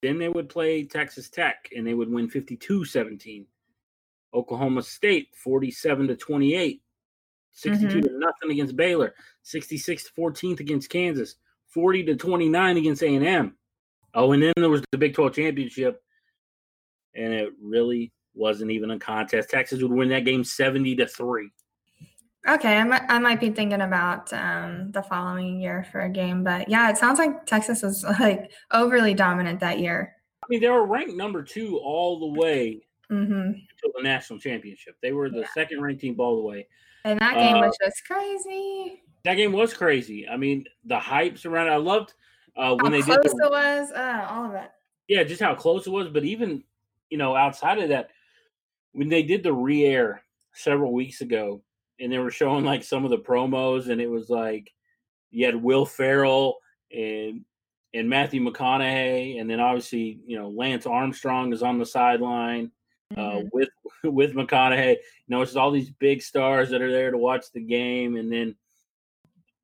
Then 0.02 0.18
they 0.18 0.28
would 0.28 0.48
play 0.48 0.84
Texas 0.84 1.30
Tech 1.30 1.68
and 1.74 1.86
they 1.86 1.94
would 1.94 2.10
win 2.10 2.28
52 2.28 2.84
17. 2.84 3.46
Oklahoma 4.34 4.82
State 4.82 5.28
47 5.42 6.08
to 6.08 6.16
28. 6.16 6.80
62 7.52 8.00
to 8.00 8.18
nothing 8.18 8.50
against 8.50 8.76
Baylor. 8.76 9.14
66 9.42 10.04
to 10.04 10.10
14th 10.12 10.60
against 10.60 10.90
Kansas. 10.90 11.36
40 11.68 12.04
to 12.04 12.16
29 12.16 12.76
against 12.76 13.02
A&M. 13.02 13.56
Oh, 14.14 14.32
and 14.32 14.42
then 14.42 14.52
there 14.56 14.70
was 14.70 14.82
the 14.90 14.98
Big 14.98 15.14
12 15.14 15.34
championship. 15.34 16.02
And 17.14 17.32
it 17.32 17.50
really 17.62 18.12
wasn't 18.34 18.72
even 18.72 18.90
a 18.90 18.98
contest. 18.98 19.50
Texas 19.50 19.82
would 19.82 19.92
win 19.92 20.08
that 20.08 20.24
game 20.24 20.42
70 20.42 20.96
to 20.96 21.06
3. 21.06 21.50
Okay, 22.46 22.76
I 22.76 22.84
might, 22.84 23.02
I 23.08 23.18
might 23.20 23.40
be 23.40 23.50
thinking 23.50 23.80
about 23.80 24.30
um, 24.32 24.90
the 24.92 25.02
following 25.02 25.60
year 25.60 25.86
for 25.90 26.02
a 26.02 26.10
game, 26.10 26.44
but 26.44 26.68
yeah, 26.68 26.90
it 26.90 26.98
sounds 26.98 27.18
like 27.18 27.46
Texas 27.46 27.82
was 27.82 28.04
like 28.20 28.52
overly 28.70 29.14
dominant 29.14 29.60
that 29.60 29.78
year. 29.78 30.14
I 30.42 30.46
mean, 30.50 30.60
they 30.60 30.68
were 30.68 30.86
ranked 30.86 31.14
number 31.14 31.42
two 31.42 31.78
all 31.78 32.20
the 32.20 32.38
way 32.38 32.82
hmm 33.08 33.52
to 33.82 33.92
the 33.96 34.02
national 34.02 34.38
championship. 34.38 34.96
They 35.02 35.12
were 35.12 35.28
the 35.28 35.46
second 35.52 35.80
ranked 35.82 36.00
team 36.00 36.16
all 36.18 36.36
the 36.36 36.42
way. 36.42 36.66
And 37.04 37.20
that 37.20 37.34
game 37.38 37.56
Uh, 37.56 37.66
was 37.66 37.76
just 37.82 38.06
crazy. 38.06 39.02
That 39.24 39.34
game 39.34 39.52
was 39.52 39.74
crazy. 39.74 40.28
I 40.28 40.36
mean, 40.36 40.64
the 40.84 40.98
hype 40.98 41.44
around 41.44 41.68
it. 41.68 41.70
I 41.70 41.76
loved 41.76 42.14
Uh, 42.56 42.74
when 42.76 42.86
how 42.86 42.90
they 42.90 43.02
close 43.02 43.16
did 43.22 43.32
the, 43.32 43.46
it 43.46 43.50
was, 43.50 43.90
uh, 43.92 44.26
all 44.30 44.46
of 44.46 44.54
it. 44.54 44.70
Yeah, 45.08 45.24
just 45.24 45.42
how 45.42 45.54
close 45.54 45.86
it 45.86 45.90
was. 45.90 46.08
But 46.08 46.24
even 46.24 46.62
you 47.10 47.18
know, 47.18 47.36
outside 47.36 47.78
of 47.78 47.88
that, 47.90 48.10
when 48.92 49.08
they 49.08 49.22
did 49.22 49.42
the 49.42 49.52
re-air 49.52 50.22
several 50.54 50.92
weeks 50.92 51.20
ago, 51.20 51.62
and 52.00 52.12
they 52.12 52.18
were 52.18 52.30
showing 52.30 52.64
like 52.64 52.82
some 52.82 53.04
of 53.04 53.10
the 53.10 53.18
promos, 53.18 53.88
and 53.88 54.00
it 54.00 54.08
was 54.08 54.30
like 54.30 54.72
you 55.30 55.46
had 55.46 55.56
Will 55.56 55.84
Ferrell 55.84 56.58
and 56.92 57.44
and 57.92 58.08
Matthew 58.08 58.40
McConaughey, 58.40 59.40
and 59.40 59.50
then 59.50 59.60
obviously 59.60 60.20
you 60.26 60.38
know 60.38 60.48
Lance 60.48 60.86
Armstrong 60.86 61.52
is 61.52 61.62
on 61.62 61.78
the 61.78 61.86
sideline 61.86 62.70
mm-hmm. 63.12 63.20
uh, 63.20 63.48
with 63.52 63.68
with 64.04 64.34
McConaughey. 64.34 64.90
You 64.90 64.96
know, 65.28 65.42
it's 65.42 65.56
all 65.56 65.70
these 65.70 65.90
big 65.90 66.22
stars 66.22 66.70
that 66.70 66.82
are 66.82 66.92
there 66.92 67.10
to 67.10 67.18
watch 67.18 67.46
the 67.52 67.60
game, 67.60 68.16
and 68.16 68.32
then 68.32 68.54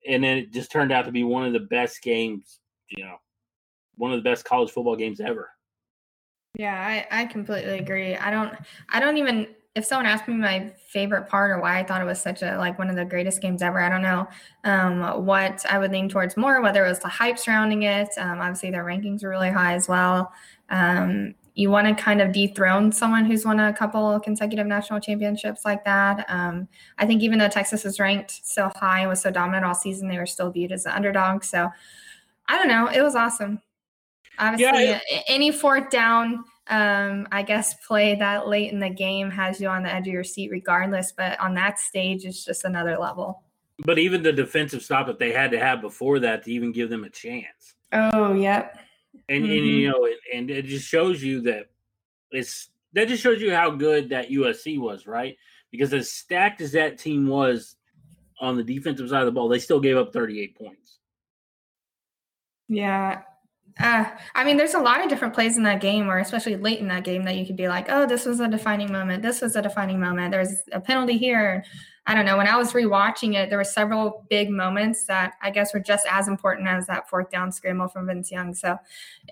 and 0.07 0.25
then 0.25 0.39
it 0.39 0.53
just 0.53 0.73
turned 0.73 0.93
out 0.93 1.05
to 1.07 1.13
be 1.13 1.25
one 1.25 1.47
of 1.47 1.53
the 1.53 1.61
best 1.61 2.03
games. 2.03 2.61
You 2.89 3.05
know, 3.05 3.17
one 3.97 4.13
of 4.13 4.19
the 4.19 4.29
best 4.29 4.45
college 4.45 4.71
football 4.71 4.97
games 4.97 5.21
ever. 5.21 5.51
Yeah, 6.57 7.07
I, 7.11 7.23
I 7.23 7.27
completely 7.27 7.79
agree. 7.79 8.17
I 8.17 8.31
don't 8.31 8.55
I 8.89 9.01
don't 9.01 9.19
even 9.19 9.47
if 9.77 9.85
someone 9.85 10.07
asked 10.07 10.27
me 10.27 10.35
my 10.35 10.73
favorite 10.89 11.29
part 11.29 11.53
or 11.53 11.61
why 11.61 11.79
I 11.79 11.85
thought 11.85 12.03
it 12.03 12.05
was 12.05 12.21
such 12.21 12.43
a 12.43 12.59
like 12.59 12.79
one 12.79 12.91
of 12.91 12.97
the 12.97 13.05
greatest 13.05 13.41
games 13.41 13.63
ever, 13.63 13.81
I 13.81 13.89
don't 13.89 14.03
know 14.03 14.27
um, 14.65 15.25
what 15.25 15.65
I 15.71 15.79
would 15.79 15.93
lean 15.93 16.09
towards 16.09 16.37
more. 16.37 16.61
Whether 16.61 16.85
it 16.85 16.89
was 16.89 16.99
the 16.99 17.09
hype 17.09 17.39
surrounding 17.39 17.85
it, 17.85 18.09
um, 18.19 18.41
obviously 18.41 18.73
their 18.73 18.85
rankings 18.85 19.23
are 19.23 19.29
really 19.29 19.51
high 19.51 19.75
as 19.75 19.87
well. 19.87 20.33
Um, 20.71 21.35
you 21.55 21.71
want 21.71 21.87
to 21.87 22.03
kind 22.03 22.21
of 22.21 22.33
dethrone 22.33 22.93
someone 22.93 23.25
who's 23.25 23.45
won 23.45 23.61
a 23.61 23.73
couple 23.73 24.19
consecutive 24.21 24.67
national 24.67 25.01
championships 25.01 25.65
like 25.65 25.85
that. 25.85 26.25
Um, 26.29 26.69
I 26.99 27.07
think 27.07 27.23
even 27.23 27.39
though 27.39 27.49
Texas 27.49 27.85
is 27.85 27.99
ranked 27.99 28.41
so 28.45 28.71
high 28.77 29.01
and 29.01 29.09
was 29.09 29.21
so 29.21 29.31
dominant 29.31 29.65
all 29.65 29.75
season, 29.75 30.09
they 30.09 30.19
were 30.19 30.27
still 30.27 30.51
viewed 30.51 30.73
as 30.73 30.85
the 30.85 30.95
underdog. 30.95 31.45
So 31.45 31.69
I 32.49 32.59
don't 32.59 32.69
know. 32.69 32.89
It 32.89 33.03
was 33.03 33.15
awesome. 33.15 33.61
Obviously, 34.39 34.85
yeah, 34.85 35.01
it, 35.11 35.25
any 35.29 35.51
fourth 35.51 35.91
down 35.91 36.45
um, 36.71 37.27
I 37.33 37.43
guess 37.43 37.75
play 37.87 38.15
that 38.15 38.47
late 38.47 38.73
in 38.73 38.79
the 38.79 38.89
game 38.89 39.29
has 39.31 39.61
you 39.61 39.69
on 39.69 39.83
the 39.83 39.93
edge 39.93 40.07
of 40.07 40.13
your 40.13 40.25
seat 40.25 40.51
regardless. 40.51 41.13
But 41.13 41.39
on 41.41 41.53
that 41.55 41.79
stage, 41.79 42.25
it's 42.25 42.45
just 42.45 42.65
another 42.65 42.97
level. 42.97 43.43
But 43.85 43.99
even 43.99 44.23
the 44.23 44.33
defensive 44.33 44.83
stop 44.83 45.07
that 45.09 45.19
they 45.19 45.33
had 45.33 45.51
to 45.51 45.59
have 45.59 45.81
before 45.81 46.21
that 46.21 46.45
to 46.45 46.53
even 46.53 46.71
give 46.71 46.89
them 46.89 47.05
a 47.05 47.11
chance. 47.11 47.75
Oh, 47.93 48.35
yep. 48.35 48.79
And, 49.29 49.45
mm-hmm. 49.45 49.53
and 49.53 49.67
you 49.67 49.89
know, 49.89 50.09
and 50.35 50.51
it 50.51 50.67
just 50.67 50.87
shows 50.87 51.23
you 51.23 51.43
that 51.43 51.67
it's 52.31 52.71
that 52.93 53.09
just 53.09 53.23
shows 53.23 53.41
you 53.41 53.55
how 53.55 53.71
good 53.71 54.09
that 54.11 54.31
USC 54.31 54.79
was, 54.81 55.07
right? 55.07 55.37
Because 55.71 55.93
as 55.95 56.11
stacked 56.11 56.61
as 56.61 56.73
that 56.73 56.99
team 56.99 57.29
was 57.29 57.77
on 58.41 58.57
the 58.57 58.65
defensive 58.65 59.09
side 59.09 59.21
of 59.21 59.27
the 59.27 59.33
ball, 59.33 59.49
they 59.49 59.59
still 59.59 59.81
gave 59.81 59.97
up 59.97 60.13
38 60.13 60.57
points. 60.57 60.99
Yeah, 62.69 63.23
uh, 63.79 64.05
I 64.35 64.45
mean, 64.45 64.57
there's 64.57 64.75
a 64.75 64.81
lot 64.81 65.03
of 65.03 65.09
different 65.09 65.35
plays 65.35 65.57
in 65.57 65.63
that 65.63 65.81
game, 65.81 66.11
or 66.11 66.19
especially 66.19 66.57
late 66.57 66.81
in 66.81 66.89
that 66.89 67.05
game, 67.05 67.25
that 67.25 67.37
you 67.37 67.47
could 67.47 67.57
be 67.57 67.69
like, 67.69 67.87
"Oh, 67.89 68.07
this 68.07 68.27
was 68.27 68.41
a 68.41 68.49
defining 68.49 68.91
moment. 68.91 69.23
This 69.23 69.41
was 69.41 69.57
a 69.57 69.63
defining 69.63 70.01
moment. 70.01 70.33
There's 70.33 70.55
a 70.73 70.81
penalty 70.81 71.17
here." 71.17 71.65
I 72.07 72.15
don't 72.15 72.25
know. 72.25 72.37
When 72.37 72.47
I 72.47 72.57
was 72.57 72.73
rewatching 72.73 73.35
it, 73.35 73.51
there 73.51 73.59
were 73.59 73.65
several 73.65 74.27
big 74.31 74.51
moments 74.51 75.05
that 75.05 75.35
I 75.43 75.51
guess 75.51 75.75
were 75.75 75.81
just 75.81 76.07
as 76.11 76.29
important 76.29 76.67
as 76.67 76.87
that 76.87 77.09
fourth 77.09 77.31
down 77.31 77.53
scramble 77.53 77.89
from 77.89 78.07
Vince 78.07 78.31
Young. 78.31 78.55
So, 78.55 78.79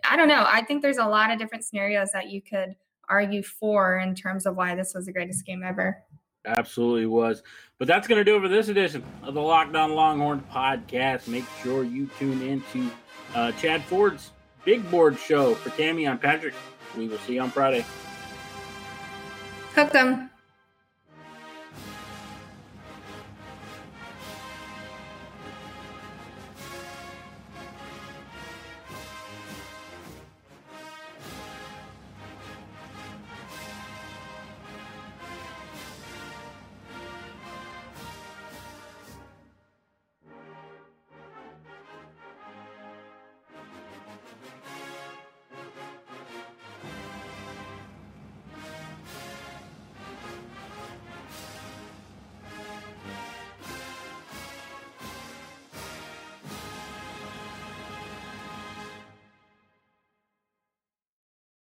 I 0.05 0.17
don't 0.17 0.29
know. 0.29 0.45
I 0.47 0.63
think 0.63 0.83
there's 0.83 0.99
a 0.99 1.07
lot 1.07 1.31
of 1.31 1.39
different 1.39 1.65
scenarios 1.65 2.13
that 2.13 2.29
you 2.29 2.43
could 2.43 2.77
argue 3.09 3.43
for 3.43 3.99
in 3.99 4.15
terms 4.15 4.47
of 4.47 4.57
why 4.57 4.75
this 4.75 4.93
was 4.95 5.07
the 5.07 5.13
greatest 5.13 5.47
game 5.47 5.63
ever. 5.63 6.03
Absolutely 6.47 7.07
was. 7.07 7.43
But 7.79 7.89
that's 7.89 8.07
going 8.07 8.19
to 8.19 8.25
do 8.25 8.37
it 8.37 8.41
for 8.41 8.49
this 8.49 8.69
edition 8.69 9.03
of 9.23 9.35
the 9.35 9.41
Lockdown 9.41 9.85
On 9.85 9.95
Longhorns 9.95 10.43
podcast. 10.51 11.29
Make 11.29 11.45
sure 11.63 11.85
you 11.85 12.09
tune 12.19 12.43
in 12.43 12.63
to 12.73 12.91
uh, 13.35 13.53
Chad 13.53 13.83
Ford's 13.85 14.31
big 14.65 14.89
board 14.91 15.19
show 15.19 15.55
for 15.55 15.71
Tammy 15.71 16.07
and 16.07 16.21
Patrick. 16.21 16.55
We 16.97 17.09
will 17.09 17.19
see 17.19 17.35
you 17.35 17.41
on 17.41 17.51
Friday. 17.51 17.85
Hook 19.75 19.93
them. 19.93 20.31